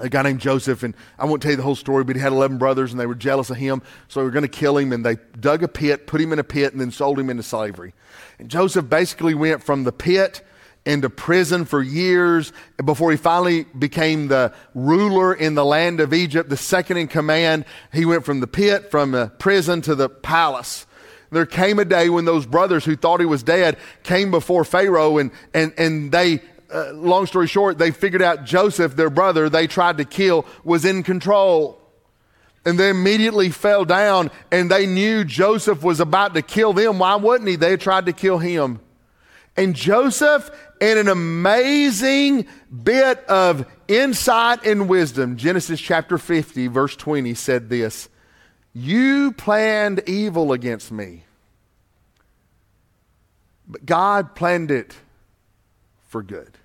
a 0.00 0.08
guy 0.08 0.22
named 0.22 0.40
Joseph, 0.40 0.82
and 0.82 0.96
I 1.16 1.26
won't 1.26 1.40
tell 1.40 1.52
you 1.52 1.56
the 1.56 1.62
whole 1.62 1.76
story, 1.76 2.02
but 2.02 2.16
he 2.16 2.20
had 2.20 2.32
11 2.32 2.58
brothers 2.58 2.90
and 2.90 2.98
they 2.98 3.06
were 3.06 3.14
jealous 3.14 3.50
of 3.50 3.56
him, 3.56 3.82
so 4.08 4.18
they 4.18 4.24
were 4.24 4.32
going 4.32 4.42
to 4.42 4.48
kill 4.48 4.76
him, 4.76 4.92
and 4.92 5.06
they 5.06 5.16
dug 5.38 5.62
a 5.62 5.68
pit, 5.68 6.08
put 6.08 6.20
him 6.20 6.32
in 6.32 6.40
a 6.40 6.44
pit, 6.44 6.72
and 6.72 6.80
then 6.80 6.90
sold 6.90 7.20
him 7.20 7.30
into 7.30 7.44
slavery. 7.44 7.94
And 8.40 8.48
Joseph 8.48 8.88
basically 8.88 9.32
went 9.34 9.62
from 9.62 9.84
the 9.84 9.92
pit 9.92 10.44
into 10.84 11.08
prison 11.08 11.66
for 11.66 11.80
years 11.80 12.52
before 12.84 13.12
he 13.12 13.16
finally 13.16 13.62
became 13.78 14.26
the 14.26 14.52
ruler 14.74 15.32
in 15.32 15.54
the 15.54 15.64
land 15.64 16.00
of 16.00 16.12
Egypt, 16.12 16.50
the 16.50 16.56
second 16.56 16.96
in 16.96 17.06
command. 17.06 17.64
He 17.92 18.04
went 18.04 18.24
from 18.24 18.40
the 18.40 18.48
pit, 18.48 18.90
from 18.90 19.12
the 19.12 19.28
prison 19.38 19.82
to 19.82 19.94
the 19.94 20.08
palace. 20.08 20.84
There 21.30 21.46
came 21.46 21.78
a 21.78 21.84
day 21.84 22.08
when 22.08 22.24
those 22.24 22.44
brothers 22.44 22.84
who 22.84 22.96
thought 22.96 23.20
he 23.20 23.26
was 23.26 23.44
dead 23.44 23.76
came 24.02 24.32
before 24.32 24.64
Pharaoh 24.64 25.18
and, 25.18 25.30
and, 25.54 25.72
and 25.78 26.10
they 26.10 26.40
uh, 26.72 26.92
long 26.92 27.26
story 27.26 27.46
short, 27.46 27.78
they 27.78 27.90
figured 27.90 28.22
out 28.22 28.44
Joseph, 28.44 28.96
their 28.96 29.10
brother, 29.10 29.48
they 29.48 29.66
tried 29.66 29.98
to 29.98 30.04
kill, 30.04 30.46
was 30.64 30.84
in 30.84 31.02
control. 31.02 31.80
And 32.64 32.78
they 32.78 32.90
immediately 32.90 33.50
fell 33.50 33.84
down 33.84 34.30
and 34.50 34.70
they 34.70 34.86
knew 34.86 35.24
Joseph 35.24 35.84
was 35.84 36.00
about 36.00 36.34
to 36.34 36.42
kill 36.42 36.72
them. 36.72 36.98
Why 36.98 37.14
wouldn't 37.14 37.48
he? 37.48 37.54
They 37.54 37.76
tried 37.76 38.06
to 38.06 38.12
kill 38.12 38.38
him. 38.38 38.80
And 39.56 39.74
Joseph, 39.74 40.50
in 40.80 40.98
an 40.98 41.08
amazing 41.08 42.46
bit 42.82 43.24
of 43.26 43.66
insight 43.88 44.66
and 44.66 44.88
wisdom, 44.88 45.36
Genesis 45.36 45.80
chapter 45.80 46.18
50, 46.18 46.66
verse 46.66 46.96
20, 46.96 47.34
said 47.34 47.68
this 47.68 48.08
You 48.74 49.32
planned 49.32 50.02
evil 50.08 50.52
against 50.52 50.90
me, 50.90 51.22
but 53.66 53.86
God 53.86 54.34
planned 54.34 54.72
it 54.72 54.96
for 56.16 56.22
good. 56.22 56.56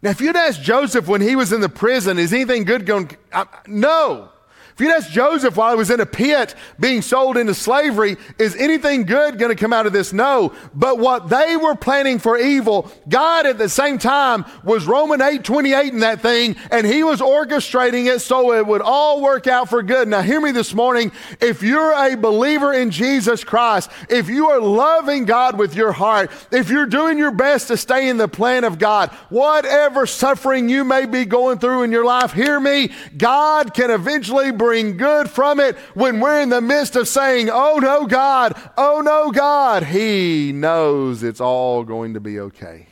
Now, 0.00 0.08
if 0.08 0.22
you'd 0.22 0.36
asked 0.36 0.62
Joseph 0.62 1.06
when 1.06 1.20
he 1.20 1.36
was 1.36 1.52
in 1.52 1.60
the 1.60 1.68
prison, 1.68 2.18
is 2.18 2.32
anything 2.32 2.64
good 2.64 2.86
going? 2.86 3.10
Uh, 3.30 3.44
no. 3.66 4.30
If 4.78 4.82
you'd 4.82 4.92
asked 4.92 5.10
Joseph 5.10 5.56
while 5.56 5.72
he 5.72 5.76
was 5.76 5.90
in 5.90 5.98
a 5.98 6.06
pit 6.06 6.54
being 6.78 7.02
sold 7.02 7.36
into 7.36 7.52
slavery, 7.52 8.16
is 8.38 8.54
anything 8.54 9.02
good 9.02 9.36
going 9.36 9.50
to 9.50 9.60
come 9.60 9.72
out 9.72 9.86
of 9.86 9.92
this? 9.92 10.12
No. 10.12 10.52
But 10.72 11.00
what 11.00 11.28
they 11.28 11.56
were 11.56 11.74
planning 11.74 12.20
for 12.20 12.38
evil, 12.38 12.88
God 13.08 13.44
at 13.44 13.58
the 13.58 13.68
same 13.68 13.98
time 13.98 14.44
was 14.62 14.86
Roman 14.86 15.20
8 15.20 15.42
28 15.42 15.92
in 15.92 15.98
that 15.98 16.20
thing, 16.20 16.54
and 16.70 16.86
he 16.86 17.02
was 17.02 17.18
orchestrating 17.20 18.06
it 18.06 18.20
so 18.20 18.52
it 18.52 18.64
would 18.64 18.80
all 18.80 19.20
work 19.20 19.48
out 19.48 19.68
for 19.68 19.82
good. 19.82 20.06
Now, 20.06 20.22
hear 20.22 20.40
me 20.40 20.52
this 20.52 20.72
morning. 20.72 21.10
If 21.40 21.60
you're 21.60 21.94
a 21.94 22.14
believer 22.14 22.72
in 22.72 22.92
Jesus 22.92 23.42
Christ, 23.42 23.90
if 24.08 24.28
you 24.28 24.48
are 24.50 24.60
loving 24.60 25.24
God 25.24 25.58
with 25.58 25.74
your 25.74 25.90
heart, 25.90 26.30
if 26.52 26.70
you're 26.70 26.86
doing 26.86 27.18
your 27.18 27.32
best 27.32 27.66
to 27.66 27.76
stay 27.76 28.08
in 28.08 28.16
the 28.16 28.28
plan 28.28 28.62
of 28.62 28.78
God, 28.78 29.10
whatever 29.28 30.06
suffering 30.06 30.68
you 30.68 30.84
may 30.84 31.04
be 31.04 31.24
going 31.24 31.58
through 31.58 31.82
in 31.82 31.90
your 31.90 32.04
life, 32.04 32.32
hear 32.32 32.60
me, 32.60 32.92
God 33.16 33.74
can 33.74 33.90
eventually 33.90 34.52
bring 34.52 34.67
bring 34.68 34.98
good 34.98 35.30
from 35.30 35.60
it 35.60 35.74
when 35.94 36.20
we're 36.20 36.42
in 36.42 36.50
the 36.50 36.60
midst 36.60 36.94
of 36.94 37.08
saying, 37.08 37.48
Oh 37.50 37.78
no, 37.78 38.06
God, 38.06 38.52
oh 38.76 39.00
no, 39.00 39.30
God. 39.30 39.82
He 39.82 40.52
knows 40.52 41.22
it's 41.22 41.40
all 41.40 41.84
going 41.84 42.12
to 42.12 42.20
be 42.20 42.38
okay. 42.38 42.86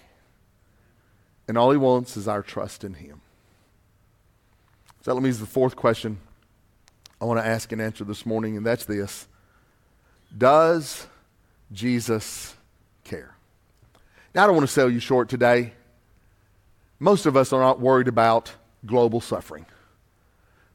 And 1.47 1.59
all 1.59 1.71
He 1.71 1.77
wants 1.77 2.17
is 2.17 2.27
our 2.27 2.41
trust 2.41 2.83
in 2.83 2.95
Him. 2.95 3.21
So 5.03 5.15
that 5.15 5.21
leaves 5.21 5.39
the 5.39 5.45
fourth 5.45 5.77
question 5.77 6.17
I 7.21 7.27
want 7.27 7.41
to 7.41 7.47
ask 7.47 7.71
and 7.73 7.83
answer 7.83 8.05
this 8.05 8.25
morning, 8.25 8.57
and 8.57 8.65
that's 8.65 8.87
this 8.87 9.29
Does 10.37 11.07
Jesus 11.73 12.55
care? 13.05 13.35
Now, 14.35 14.45
I 14.45 14.47
don't 14.47 14.57
want 14.57 14.67
to 14.67 14.73
sell 14.73 14.89
you 14.89 14.99
short 14.99 15.29
today. 15.29 15.75
Most 16.99 17.27
of 17.27 17.37
us 17.37 17.53
are 17.53 17.61
not 17.61 17.81
worried 17.81 18.09
about 18.09 18.51
global 18.87 19.21
suffering. 19.21 19.67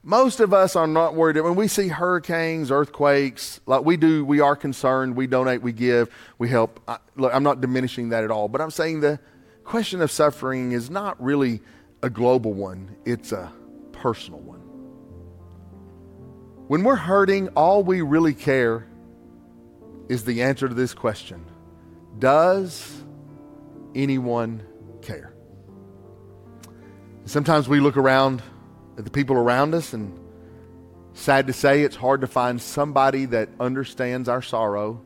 Most 0.04 0.40
of 0.40 0.52
us 0.52 0.76
are 0.76 0.88
not 0.88 1.14
worried. 1.16 1.40
When 1.42 1.56
we 1.56 1.68
see 1.68 1.88
hurricanes, 1.88 2.72
earthquakes, 2.72 3.62
like 3.68 3.86
we 3.86 3.98
do, 3.98 4.26
we 4.26 4.40
are 4.40 4.56
concerned. 4.56 5.16
We 5.16 5.28
donate, 5.28 5.62
we 5.62 5.74
give, 5.74 6.10
we 6.40 6.50
help. 6.50 6.80
I, 6.88 6.98
look, 7.16 7.34
I'm 7.34 7.44
not 7.44 7.62
diminishing 7.62 8.10
that 8.10 8.24
at 8.24 8.32
all, 8.32 8.48
but 8.48 8.62
I'm 8.62 8.72
saying 8.72 9.02
the 9.02 9.20
question 9.64 10.02
of 10.02 10.10
suffering 10.10 10.72
is 10.72 10.90
not 10.90 11.22
really 11.22 11.62
a 12.02 12.10
global 12.10 12.54
one, 12.54 12.96
it's 13.06 13.32
a 13.32 13.52
personal 13.92 14.40
one. 14.40 14.60
When 16.68 16.84
we're 16.84 16.96
hurting, 16.96 17.50
all 17.50 17.84
we 17.84 18.02
really 18.02 18.34
care 18.34 18.88
is 20.10 20.24
the 20.26 20.42
answer 20.42 20.68
to 20.68 20.74
this 20.74 20.96
question 20.96 21.46
Does 22.18 23.04
anyone 23.94 24.66
care? 25.04 25.36
Sometimes 27.26 27.70
we 27.70 27.80
look 27.80 27.98
around 27.98 28.42
the 28.96 29.10
people 29.10 29.36
around 29.36 29.74
us, 29.74 29.94
and 29.94 30.18
sad 31.14 31.48
to 31.48 31.54
say, 31.54 31.82
it's 31.84 31.96
hard 31.96 32.22
to 32.22 32.28
find 32.28 32.62
somebody 32.62 33.26
that 33.26 33.50
understands 33.60 34.30
our 34.30 34.42
sorrow, 34.42 35.02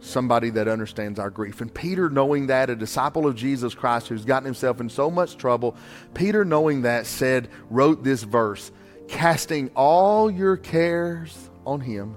somebody 0.00 0.50
that 0.50 0.68
understands 0.68 1.18
our 1.18 1.30
grief. 1.30 1.60
And 1.60 1.72
Peter, 1.72 2.08
knowing 2.08 2.48
that, 2.48 2.70
a 2.70 2.76
disciple 2.76 3.26
of 3.26 3.36
Jesus 3.36 3.74
Christ 3.74 4.08
who's 4.08 4.24
gotten 4.24 4.44
himself 4.44 4.80
in 4.80 4.88
so 4.88 5.10
much 5.10 5.36
trouble, 5.36 5.76
Peter, 6.14 6.44
knowing 6.44 6.82
that, 6.82 7.06
said, 7.06 7.48
wrote 7.70 8.04
this 8.04 8.22
verse 8.22 8.70
casting 9.08 9.70
all 9.76 10.30
your 10.30 10.56
cares 10.56 11.50
on 11.64 11.80
him 11.80 12.16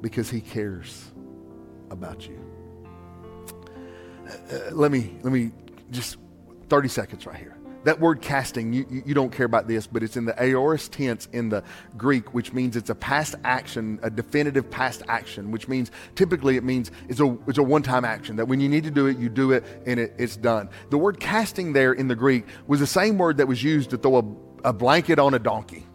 because 0.00 0.30
he 0.30 0.40
cares 0.40 1.10
about 1.90 2.26
you. 2.26 2.38
Uh, 4.28 4.58
let 4.72 4.92
me 4.92 5.16
let 5.22 5.32
me 5.32 5.50
just 5.90 6.18
30 6.68 6.88
seconds 6.88 7.26
right 7.26 7.36
here. 7.36 7.57
That 7.84 8.00
word 8.00 8.20
casting, 8.20 8.72
you, 8.72 9.02
you 9.06 9.14
don't 9.14 9.30
care 9.30 9.46
about 9.46 9.68
this, 9.68 9.86
but 9.86 10.02
it's 10.02 10.16
in 10.16 10.24
the 10.24 10.40
aorist 10.42 10.92
tense 10.92 11.28
in 11.32 11.48
the 11.48 11.62
Greek, 11.96 12.34
which 12.34 12.52
means 12.52 12.76
it's 12.76 12.90
a 12.90 12.94
past 12.94 13.36
action, 13.44 14.00
a 14.02 14.10
definitive 14.10 14.70
past 14.70 15.02
action, 15.08 15.50
which 15.50 15.68
means 15.68 15.90
typically 16.14 16.56
it 16.56 16.64
means 16.64 16.90
it's 17.08 17.20
a, 17.20 17.38
it's 17.46 17.58
a 17.58 17.62
one 17.62 17.82
time 17.82 18.04
action, 18.04 18.36
that 18.36 18.46
when 18.46 18.60
you 18.60 18.68
need 18.68 18.84
to 18.84 18.90
do 18.90 19.06
it, 19.06 19.18
you 19.18 19.28
do 19.28 19.52
it 19.52 19.64
and 19.86 20.00
it, 20.00 20.14
it's 20.18 20.36
done. 20.36 20.68
The 20.90 20.98
word 20.98 21.20
casting 21.20 21.72
there 21.72 21.92
in 21.92 22.08
the 22.08 22.16
Greek 22.16 22.46
was 22.66 22.80
the 22.80 22.86
same 22.86 23.16
word 23.16 23.36
that 23.36 23.46
was 23.46 23.62
used 23.62 23.90
to 23.90 23.96
throw 23.96 24.18
a 24.18 24.48
a 24.64 24.72
blanket 24.72 25.18
on 25.18 25.34
a 25.34 25.38
donkey. 25.38 25.86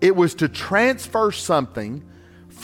It 0.00 0.14
was 0.14 0.34
to 0.36 0.48
transfer 0.48 1.32
something 1.32 2.04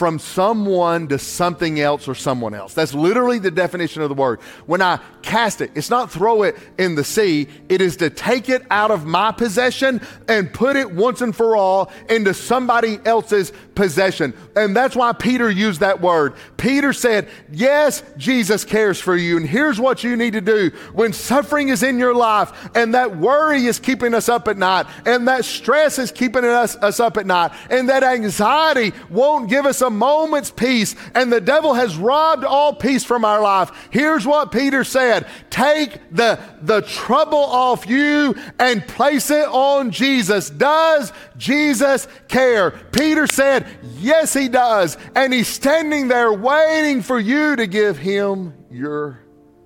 from 0.01 0.17
someone 0.17 1.07
to 1.07 1.19
something 1.19 1.79
else 1.79 2.07
or 2.07 2.15
someone 2.15 2.55
else. 2.55 2.73
That's 2.73 2.95
literally 2.95 3.37
the 3.37 3.51
definition 3.51 4.01
of 4.01 4.09
the 4.09 4.15
word. 4.15 4.41
When 4.65 4.81
I 4.81 4.99
cast 5.21 5.61
it, 5.61 5.69
it's 5.75 5.91
not 5.91 6.09
throw 6.11 6.41
it 6.41 6.57
in 6.79 6.95
the 6.95 7.03
sea, 7.03 7.47
it 7.69 7.81
is 7.81 7.97
to 7.97 8.09
take 8.09 8.49
it 8.49 8.63
out 8.71 8.89
of 8.89 9.05
my 9.05 9.31
possession 9.31 10.01
and 10.27 10.51
put 10.51 10.75
it 10.75 10.91
once 10.91 11.21
and 11.21 11.35
for 11.35 11.55
all 11.55 11.91
into 12.09 12.33
somebody 12.33 12.97
else's 13.05 13.53
possession. 13.81 14.31
And 14.55 14.75
that's 14.75 14.95
why 14.95 15.11
Peter 15.11 15.49
used 15.49 15.79
that 15.79 16.01
word. 16.01 16.35
Peter 16.55 16.93
said, 16.93 17.27
Yes, 17.51 18.03
Jesus 18.15 18.63
cares 18.63 19.01
for 19.01 19.15
you. 19.15 19.37
And 19.37 19.49
here's 19.49 19.79
what 19.79 20.03
you 20.03 20.15
need 20.15 20.33
to 20.33 20.41
do 20.41 20.69
when 20.93 21.13
suffering 21.13 21.69
is 21.69 21.81
in 21.81 21.97
your 21.97 22.13
life 22.13 22.51
and 22.75 22.93
that 22.93 23.17
worry 23.17 23.65
is 23.65 23.79
keeping 23.79 24.13
us 24.13 24.29
up 24.29 24.47
at 24.47 24.55
night 24.55 24.85
and 25.07 25.27
that 25.27 25.45
stress 25.45 25.97
is 25.97 26.11
keeping 26.11 26.45
us, 26.45 26.75
us 26.75 26.99
up 26.99 27.17
at 27.17 27.25
night 27.25 27.53
and 27.71 27.89
that 27.89 28.03
anxiety 28.03 28.93
won't 29.09 29.49
give 29.49 29.65
us 29.65 29.81
a 29.81 29.89
moment's 29.89 30.51
peace, 30.51 30.95
and 31.15 31.33
the 31.33 31.41
devil 31.41 31.73
has 31.73 31.97
robbed 31.97 32.45
all 32.45 32.75
peace 32.75 33.03
from 33.03 33.25
our 33.25 33.41
life. 33.41 33.71
Here's 33.89 34.27
what 34.27 34.51
Peter 34.51 34.83
said 34.83 35.25
Take 35.49 35.99
the, 36.11 36.39
the 36.61 36.81
trouble 36.81 37.39
off 37.39 37.89
you 37.89 38.35
and 38.59 38.87
place 38.87 39.31
it 39.31 39.47
on 39.47 39.89
Jesus. 39.89 40.51
Does 40.51 41.11
Jesus 41.41 42.07
care? 42.27 42.69
Peter 42.69 43.25
said, 43.25 43.65
Yes, 43.97 44.31
he 44.31 44.47
does. 44.47 44.95
And 45.15 45.33
he's 45.33 45.47
standing 45.47 46.07
there 46.07 46.31
waiting 46.31 47.01
for 47.01 47.19
you 47.19 47.55
to 47.55 47.65
give 47.65 47.97
him 47.97 48.53
your 48.69 49.19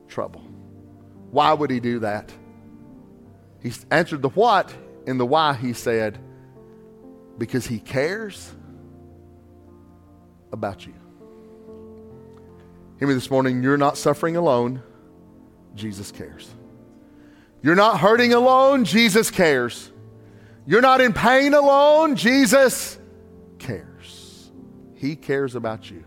trouble. 0.07 0.39
Why 1.31 1.51
would 1.51 1.69
he 1.69 1.81
do 1.81 1.99
that? 1.99 2.31
He 3.61 3.73
answered 3.91 4.21
the 4.21 4.29
what 4.29 4.73
and 5.05 5.19
the 5.19 5.25
why, 5.25 5.53
he 5.53 5.73
said, 5.73 6.17
because 7.37 7.67
he 7.67 7.79
cares 7.79 8.53
about 10.53 10.87
you. 10.87 10.93
Hear 12.99 13.09
me 13.09 13.15
this 13.15 13.29
morning. 13.29 13.61
You're 13.61 13.75
not 13.75 13.97
suffering 13.97 14.37
alone. 14.37 14.81
Jesus 15.75 16.09
cares. 16.09 16.49
You're 17.61 17.75
not 17.75 17.99
hurting 17.99 18.33
alone. 18.33 18.85
Jesus 18.85 19.29
cares. 19.29 19.91
You're 20.65 20.81
not 20.81 21.01
in 21.01 21.13
pain 21.13 21.53
alone. 21.53 22.15
Jesus 22.15 22.97
cares. 23.59 24.51
He 24.95 25.15
cares 25.15 25.55
about 25.55 25.89
you. 25.91 26.03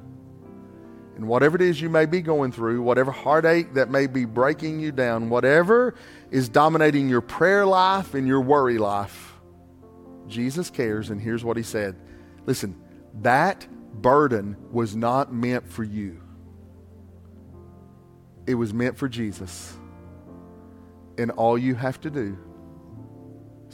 And 1.17 1.27
whatever 1.27 1.57
it 1.57 1.63
is 1.63 1.81
you 1.81 1.91
may 1.91 2.07
be 2.07 2.21
going 2.21 2.53
through, 2.53 2.83
whatever 2.83 3.11
heartache 3.11 3.75
that 3.75 3.91
may 3.91 4.07
be 4.07 4.25
breaking 4.25 4.79
you 4.81 4.93
down, 4.93 5.31
whatever 5.31 5.95
is 6.31 6.49
dominating 6.49 7.09
your 7.09 7.21
prayer 7.21 7.67
life 7.67 8.15
and 8.15 8.27
your 8.27 8.41
worry 8.41 8.79
life, 8.79 9.35
Jesus 10.29 10.71
cares. 10.71 11.11
And 11.11 11.21
here's 11.21 11.45
what 11.45 11.57
he 11.57 11.63
said 11.63 11.97
Listen, 12.47 12.81
that 13.23 13.67
burden 14.01 14.57
was 14.71 14.95
not 14.95 15.33
meant 15.33 15.69
for 15.69 15.83
you, 15.83 16.21
it 18.47 18.55
was 18.55 18.73
meant 18.73 18.97
for 18.97 19.09
Jesus. 19.09 19.77
And 21.17 21.33
all 21.33 21.59
you 21.59 21.75
have 21.75 22.01
to 22.03 22.11
do 22.11 22.39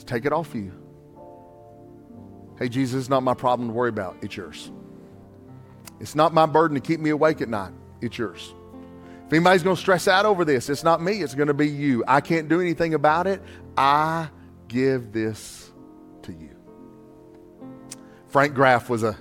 take 0.05 0.25
it 0.25 0.33
off 0.33 0.53
you. 0.55 0.71
Hey, 2.57 2.69
Jesus, 2.69 3.01
it's 3.01 3.09
not 3.09 3.23
my 3.23 3.33
problem 3.33 3.69
to 3.69 3.73
worry 3.73 3.89
about, 3.89 4.17
it's 4.21 4.37
yours. 4.37 4.71
It's 5.99 6.15
not 6.15 6.33
my 6.33 6.45
burden 6.45 6.75
to 6.75 6.81
keep 6.81 6.99
me 6.99 7.09
awake 7.09 7.41
at 7.41 7.49
night, 7.49 7.73
it's 8.01 8.17
yours. 8.17 8.53
If 9.27 9.33
anybody's 9.33 9.63
going 9.63 9.75
to 9.75 9.81
stress 9.81 10.07
out 10.07 10.25
over 10.25 10.45
this, 10.45 10.69
it's 10.69 10.83
not 10.83 11.01
me, 11.01 11.23
it's 11.23 11.33
going 11.33 11.47
to 11.47 11.53
be 11.53 11.67
you. 11.67 12.03
I 12.07 12.21
can't 12.21 12.47
do 12.47 12.61
anything 12.61 12.93
about 12.93 13.25
it. 13.25 13.41
I 13.75 14.29
give 14.67 15.11
this 15.11 15.71
to 16.23 16.31
you. 16.31 16.55
Frank 18.27 18.53
Graeff 18.53 18.87
was 18.87 19.01
a 19.01 19.17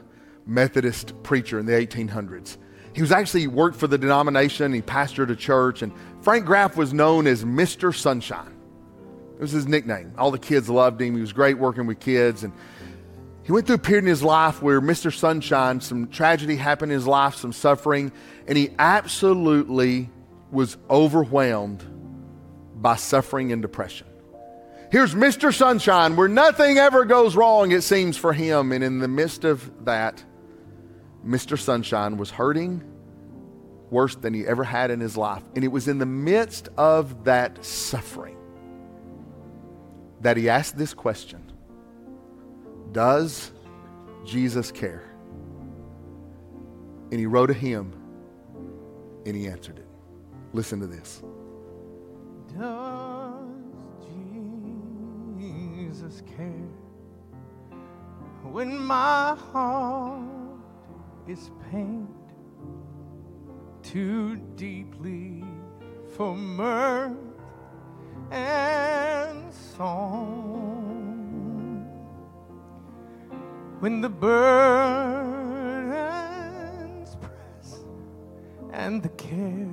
Methodist 0.46 1.14
preacher 1.22 1.58
in 1.58 1.64
the 1.64 1.72
1800s. 1.72 2.58
He 2.92 3.00
was 3.00 3.12
actually 3.12 3.46
worked 3.46 3.76
for 3.76 3.86
the 3.86 3.96
denomination. 3.96 4.72
He 4.72 4.82
pastored 4.82 5.30
a 5.30 5.36
church, 5.36 5.82
and 5.82 5.92
Frank 6.20 6.46
Graeff 6.46 6.76
was 6.76 6.92
known 6.92 7.26
as 7.26 7.44
Mr. 7.44 7.94
Sunshine. 7.94 8.53
It 9.34 9.40
was 9.40 9.50
his 9.50 9.66
nickname. 9.66 10.12
All 10.16 10.30
the 10.30 10.38
kids 10.38 10.68
loved 10.68 11.00
him. 11.00 11.14
He 11.14 11.20
was 11.20 11.32
great 11.32 11.58
working 11.58 11.86
with 11.86 12.00
kids, 12.00 12.44
and 12.44 12.52
he 13.42 13.52
went 13.52 13.66
through 13.66 13.76
a 13.76 13.78
period 13.78 14.04
in 14.04 14.08
his 14.08 14.22
life 14.22 14.62
where 14.62 14.80
Mr. 14.80 15.14
Sunshine, 15.14 15.80
some 15.80 16.08
tragedy 16.08 16.56
happened 16.56 16.92
in 16.92 16.96
his 16.96 17.06
life, 17.06 17.34
some 17.34 17.52
suffering, 17.52 18.10
and 18.46 18.56
he 18.56 18.70
absolutely 18.78 20.08
was 20.50 20.76
overwhelmed 20.88 21.84
by 22.76 22.96
suffering 22.96 23.52
and 23.52 23.60
depression. 23.60 24.06
Here's 24.90 25.14
Mr. 25.14 25.52
Sunshine, 25.52 26.14
where 26.14 26.28
nothing 26.28 26.78
ever 26.78 27.04
goes 27.04 27.34
wrong, 27.34 27.72
it 27.72 27.82
seems, 27.82 28.16
for 28.16 28.32
him. 28.32 28.70
And 28.70 28.84
in 28.84 29.00
the 29.00 29.08
midst 29.08 29.44
of 29.44 29.84
that, 29.84 30.22
Mr. 31.26 31.58
Sunshine 31.58 32.16
was 32.16 32.30
hurting 32.30 32.82
worse 33.90 34.14
than 34.14 34.32
he 34.32 34.46
ever 34.46 34.64
had 34.64 34.90
in 34.90 35.00
his 35.00 35.16
life. 35.16 35.42
And 35.54 35.64
it 35.64 35.68
was 35.68 35.88
in 35.88 35.98
the 35.98 36.06
midst 36.06 36.68
of 36.76 37.24
that 37.24 37.64
suffering 37.64 38.33
that 40.24 40.38
he 40.38 40.48
asked 40.48 40.76
this 40.78 40.94
question 40.94 41.52
Does 42.92 43.52
Jesus 44.24 44.72
care? 44.72 45.04
And 47.10 47.20
he 47.20 47.26
wrote 47.26 47.50
a 47.50 47.54
hymn 47.54 47.92
and 49.26 49.36
he 49.36 49.46
answered 49.46 49.78
it. 49.78 49.86
Listen 50.54 50.80
to 50.80 50.86
this. 50.86 51.22
Does 52.58 53.44
Jesus 55.38 56.22
care 56.36 56.70
when 58.42 58.78
my 58.78 59.36
heart 59.52 60.22
is 61.28 61.50
pained 61.70 62.08
too 63.82 64.36
deeply 64.56 65.44
for 66.16 66.34
mirth 66.34 67.33
and 68.30 69.52
song. 69.76 70.34
when 73.84 74.00
the 74.00 74.08
burdens 74.08 74.38
press 77.20 77.80
and 78.72 79.02
the 79.02 79.10
cares 79.10 79.68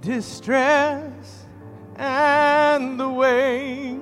distress 0.00 1.46
and 1.96 3.00
the 3.00 3.08
way 3.08 3.98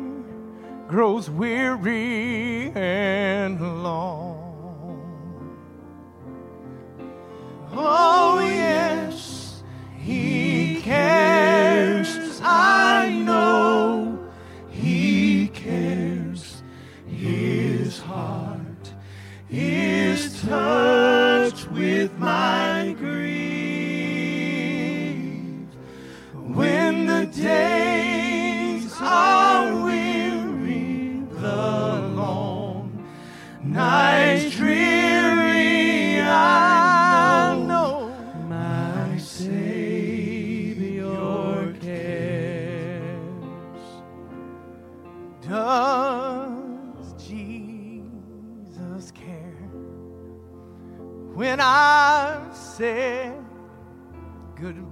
grows 0.86 1.30
weary 1.30 2.72
and 2.74 3.82
long. 3.82 5.57
Oh, 7.72 8.38
yes, 8.40 9.62
He 9.96 10.82
cares. 10.82 12.38
I 12.42 12.74
heart 18.14 18.92
is 19.50 20.40
touched 20.42 21.68
with 21.72 22.03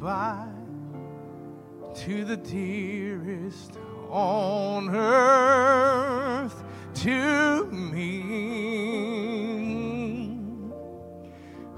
goodbye 0.03 0.49
to 1.95 2.25
the 2.25 2.37
dearest 2.37 3.79
on 4.11 4.93
earth 4.93 6.65
to 6.93 7.67
me? 7.67 8.19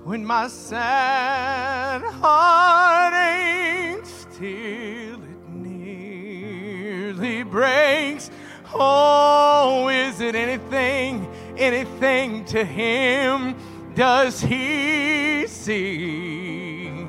When 0.04 0.24
my 0.24 0.48
sad 0.48 2.02
heart 2.02 3.12
aches 3.12 4.26
till 4.38 5.22
it 5.22 5.48
nearly 5.50 7.42
breaks. 7.42 8.30
Oh, 8.72 9.88
is 9.88 10.22
it 10.22 10.34
anything, 10.34 11.28
anything 11.58 12.46
to 12.46 12.64
him? 12.64 13.54
Does 13.94 14.40
he 14.40 15.46
see? 15.46 17.06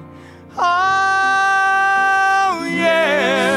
Oh, 0.58 1.05
yes, 3.06 3.55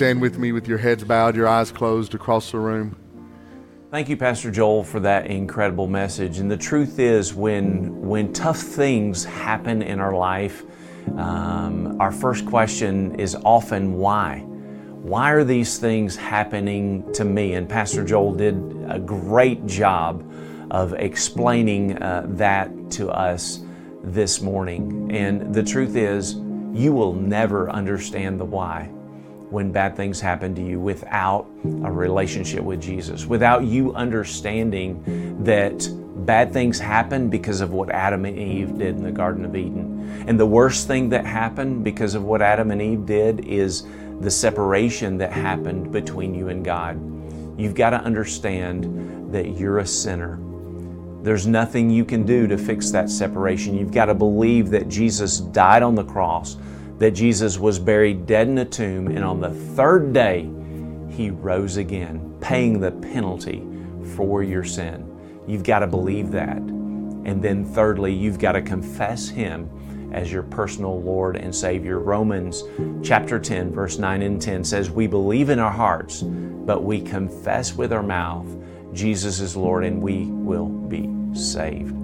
stand 0.00 0.18
with 0.18 0.38
me 0.38 0.50
with 0.50 0.66
your 0.66 0.78
heads 0.78 1.04
bowed, 1.04 1.36
your 1.36 1.46
eyes 1.46 1.70
closed 1.70 2.14
across 2.14 2.52
the 2.52 2.58
room? 2.58 2.96
Thank 3.90 4.08
you, 4.08 4.16
Pastor 4.16 4.50
Joel, 4.50 4.82
for 4.82 4.98
that 5.00 5.26
incredible 5.26 5.86
message. 5.88 6.38
And 6.38 6.50
the 6.50 6.56
truth 6.56 6.98
is, 6.98 7.34
when 7.34 8.00
when 8.00 8.32
tough 8.32 8.56
things 8.56 9.26
happen 9.26 9.82
in 9.82 10.00
our 10.00 10.16
life, 10.16 10.64
um, 11.18 12.00
our 12.00 12.12
first 12.12 12.46
question 12.46 13.14
is 13.20 13.36
often 13.44 13.92
why. 13.92 14.38
Why 15.02 15.32
are 15.32 15.44
these 15.44 15.76
things 15.76 16.16
happening 16.16 17.12
to 17.12 17.26
me? 17.26 17.52
And 17.52 17.68
Pastor 17.68 18.02
Joel 18.02 18.32
did 18.32 18.54
a 18.88 18.98
great 18.98 19.66
job 19.66 20.24
of 20.70 20.94
explaining 20.94 22.02
uh, 22.02 22.24
that 22.26 22.70
to 22.92 23.10
us 23.10 23.60
this 24.02 24.40
morning. 24.40 25.14
And 25.14 25.54
the 25.54 25.62
truth 25.62 25.94
is, 25.94 26.36
you 26.72 26.94
will 26.94 27.12
never 27.12 27.68
understand 27.68 28.40
the 28.40 28.46
why 28.46 28.90
when 29.50 29.72
bad 29.72 29.96
things 29.96 30.20
happen 30.20 30.54
to 30.54 30.62
you 30.62 30.80
without 30.80 31.46
a 31.84 31.92
relationship 31.92 32.62
with 32.62 32.80
Jesus, 32.80 33.26
without 33.26 33.64
you 33.64 33.92
understanding 33.94 35.42
that 35.44 35.88
bad 36.24 36.52
things 36.52 36.78
happen 36.78 37.28
because 37.28 37.60
of 37.60 37.72
what 37.72 37.90
Adam 37.90 38.24
and 38.24 38.38
Eve 38.38 38.78
did 38.78 38.96
in 38.96 39.02
the 39.02 39.12
Garden 39.12 39.44
of 39.44 39.56
Eden. 39.56 40.24
And 40.28 40.38
the 40.38 40.46
worst 40.46 40.86
thing 40.86 41.08
that 41.10 41.24
happened 41.24 41.82
because 41.82 42.14
of 42.14 42.24
what 42.24 42.42
Adam 42.42 42.70
and 42.70 42.80
Eve 42.80 43.06
did 43.06 43.46
is 43.46 43.84
the 44.20 44.30
separation 44.30 45.18
that 45.18 45.32
happened 45.32 45.90
between 45.90 46.34
you 46.34 46.48
and 46.48 46.64
God. 46.64 46.98
You've 47.58 47.74
got 47.74 47.90
to 47.90 48.00
understand 48.00 49.32
that 49.32 49.58
you're 49.58 49.78
a 49.78 49.86
sinner. 49.86 50.38
There's 51.22 51.46
nothing 51.46 51.90
you 51.90 52.04
can 52.04 52.24
do 52.24 52.46
to 52.46 52.56
fix 52.56 52.90
that 52.90 53.10
separation. 53.10 53.76
You've 53.76 53.92
got 53.92 54.06
to 54.06 54.14
believe 54.14 54.70
that 54.70 54.88
Jesus 54.88 55.38
died 55.38 55.82
on 55.82 55.94
the 55.94 56.04
cross, 56.04 56.56
that 57.00 57.12
Jesus 57.12 57.58
was 57.58 57.78
buried 57.78 58.26
dead 58.26 58.46
in 58.46 58.58
a 58.58 58.64
tomb, 58.64 59.08
and 59.08 59.24
on 59.24 59.40
the 59.40 59.50
third 59.50 60.12
day, 60.12 60.48
He 61.08 61.30
rose 61.30 61.78
again, 61.78 62.36
paying 62.40 62.78
the 62.78 62.92
penalty 62.92 63.66
for 64.14 64.42
your 64.42 64.64
sin. 64.64 65.06
You've 65.46 65.64
got 65.64 65.78
to 65.78 65.86
believe 65.86 66.30
that. 66.32 66.58
And 66.58 67.42
then, 67.42 67.64
thirdly, 67.64 68.12
you've 68.12 68.38
got 68.38 68.52
to 68.52 68.60
confess 68.60 69.30
Him 69.30 69.68
as 70.12 70.30
your 70.30 70.42
personal 70.42 71.00
Lord 71.00 71.36
and 71.36 71.54
Savior. 71.54 71.98
Romans 71.98 72.64
chapter 73.02 73.38
10, 73.38 73.72
verse 73.72 73.98
9 73.98 74.20
and 74.20 74.40
10 74.40 74.62
says, 74.62 74.90
We 74.90 75.06
believe 75.06 75.48
in 75.48 75.58
our 75.58 75.72
hearts, 75.72 76.22
but 76.22 76.84
we 76.84 77.00
confess 77.00 77.74
with 77.74 77.94
our 77.94 78.02
mouth 78.02 78.46
Jesus 78.92 79.40
is 79.40 79.56
Lord, 79.56 79.84
and 79.84 80.02
we 80.02 80.26
will 80.26 80.68
be 80.68 81.08
saved. 81.32 81.96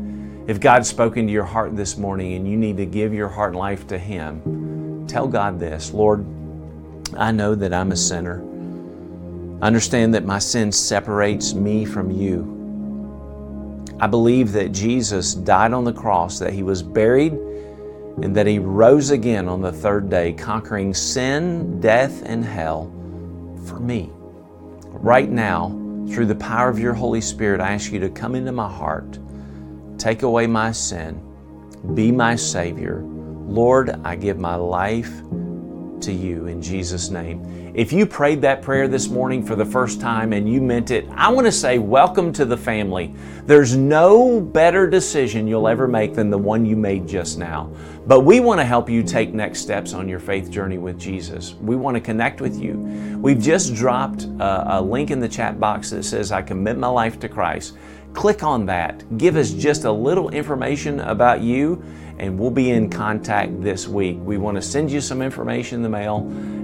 If 0.47 0.61
God's 0.61 0.88
spoken 0.88 1.26
to 1.26 1.32
your 1.32 1.44
heart 1.44 1.76
this 1.76 1.99
morning 1.99 2.34
and 2.34 2.49
you 2.49 2.57
need 2.57 2.76
to 2.76 2.86
give 2.86 3.12
your 3.12 3.28
heart 3.28 3.51
and 3.51 3.59
life 3.59 3.88
to 3.88 3.99
Him, 3.99 4.40
tell 5.17 5.27
God 5.27 5.59
this 5.59 5.95
Lord, 5.95 6.27
I 7.17 7.33
know 7.33 7.55
that 7.55 7.73
I'm 7.73 7.91
a 7.91 7.97
sinner. 7.97 8.43
Understand 9.62 10.12
that 10.12 10.27
my 10.27 10.39
sin 10.39 10.71
separates 10.71 11.55
me 11.55 11.87
from 11.87 12.11
you. 12.11 12.53
I 13.99 14.09
believe 14.09 14.53
that 14.53 14.73
Jesus 14.73 15.33
died 15.33 15.73
on 15.73 15.85
the 15.85 15.93
cross, 15.95 16.39
that 16.39 16.53
He 16.53 16.62
was 16.62 16.83
buried, 16.83 17.33
and 17.33 18.37
that 18.37 18.47
He 18.47 18.59
rose 18.59 19.09
again 19.09 19.49
on 19.49 19.62
the 19.62 19.73
third 19.73 20.11
day, 20.11 20.35
conquering 20.35 20.93
sin, 20.93 21.81
death, 21.81 22.23
and 22.27 22.45
hell 22.45 22.93
for 23.64 23.81
me. 23.81 24.11
Right 24.83 25.31
now, 25.31 25.71
through 26.11 26.27
the 26.27 26.35
power 26.35 26.69
of 26.69 26.79
your 26.79 26.93
Holy 26.93 27.23
Spirit, 27.23 27.62
I 27.62 27.73
ask 27.73 27.91
you 27.91 28.01
to 28.01 28.11
come 28.11 28.35
into 28.35 28.53
my 28.53 28.71
heart, 28.71 29.19
take 29.97 30.25
away 30.25 30.47
my 30.47 30.73
sin, 30.73 31.23
be 31.95 32.12
my 32.12 32.37
Savior. 32.37 33.03
Lord, 33.47 34.01
I 34.05 34.16
give 34.16 34.38
my 34.38 34.57
life 34.57 35.12
to 36.01 36.12
you 36.12 36.47
in 36.47 36.61
Jesus' 36.61 37.11
name. 37.11 37.72
If 37.74 37.92
you 37.92 38.07
prayed 38.07 38.40
that 38.42 38.62
prayer 38.62 38.88
this 38.88 39.09
morning 39.09 39.44
for 39.44 39.55
the 39.55 39.64
first 39.64 40.01
time 40.01 40.32
and 40.32 40.51
you 40.51 40.61
meant 40.61 40.90
it, 40.90 41.07
I 41.14 41.30
want 41.30 41.47
to 41.47 41.53
say 41.53 41.78
welcome 41.78 42.32
to 42.34 42.44
the 42.44 42.57
family. 42.57 43.14
There's 43.44 43.76
no 43.76 44.40
better 44.40 44.88
decision 44.88 45.47
you'll 45.47 45.68
ever 45.68 45.86
make 45.86 46.14
than 46.14 46.30
the 46.30 46.38
one 46.38 46.66
you 46.66 46.74
made 46.74 47.07
just 47.07 47.38
now. 47.38 47.70
But 48.07 48.20
we 48.20 48.40
want 48.40 48.61
to 48.61 48.64
help 48.64 48.88
you 48.88 49.03
take 49.03 49.34
next 49.34 49.61
steps 49.61 49.94
on 49.94 50.09
your 50.09 50.20
faith 50.20 50.51
journey 50.51 50.78
with 50.78 50.99
Jesus. 50.99 51.55
We 51.55 51.76
want 51.76 51.97
to 51.97 52.01
connect 52.01 52.40
with 52.40 52.59
you. 52.59 52.74
We've 53.20 53.40
just 53.40 53.74
dropped 53.74 54.24
a, 54.24 54.78
a 54.78 54.80
link 54.80 55.11
in 55.11 55.20
the 55.20 55.28
chat 55.28 55.61
box 55.61 55.90
that 55.90 56.05
says, 56.05 56.32
I 56.32 56.42
commit 56.42 56.78
my 56.78 56.88
life 56.88 57.20
to 57.20 57.28
Christ. 57.28 57.76
Click 58.17 58.43
on 58.43 58.64
that. 58.64 59.19
Give 59.19 59.37
us 59.37 59.51
just 59.51 59.85
a 59.85 59.93
little 59.93 60.31
information 60.31 61.01
about 61.01 61.43
you, 61.43 61.85
and 62.19 62.39
we'll 62.39 62.51
be 62.51 62.71
in 62.71 62.89
contact 62.89 63.61
this 63.62 63.87
week. 63.87 64.17
We 64.21 64.39
want 64.39 64.57
to 64.57 64.62
send 64.62 64.91
you 64.91 65.03
some 65.03 65.21
information 65.21 65.77
in 65.77 65.83
the 65.83 65.91
mail 65.91 66.21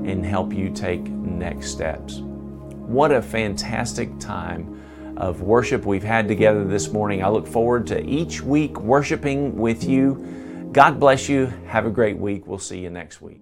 and 0.06 0.24
help 0.24 0.54
you 0.54 0.70
take 0.70 1.02
next 1.02 1.70
steps. 1.70 2.20
What 2.20 3.12
a 3.12 3.20
fantastic 3.20 4.18
time 4.18 5.14
of 5.18 5.42
worship 5.42 5.84
we've 5.84 6.02
had 6.02 6.26
together 6.26 6.64
this 6.64 6.90
morning. 6.90 7.22
I 7.22 7.28
look 7.28 7.46
forward 7.46 7.86
to 7.88 8.02
each 8.02 8.40
week 8.40 8.80
worshiping 8.80 9.54
with 9.54 9.84
you. 9.84 10.70
God 10.72 10.98
bless 10.98 11.28
you. 11.28 11.52
Have 11.66 11.84
a 11.84 11.90
great 11.90 12.16
week. 12.16 12.46
We'll 12.46 12.58
see 12.58 12.78
you 12.78 12.88
next 12.88 13.20
week. 13.20 13.41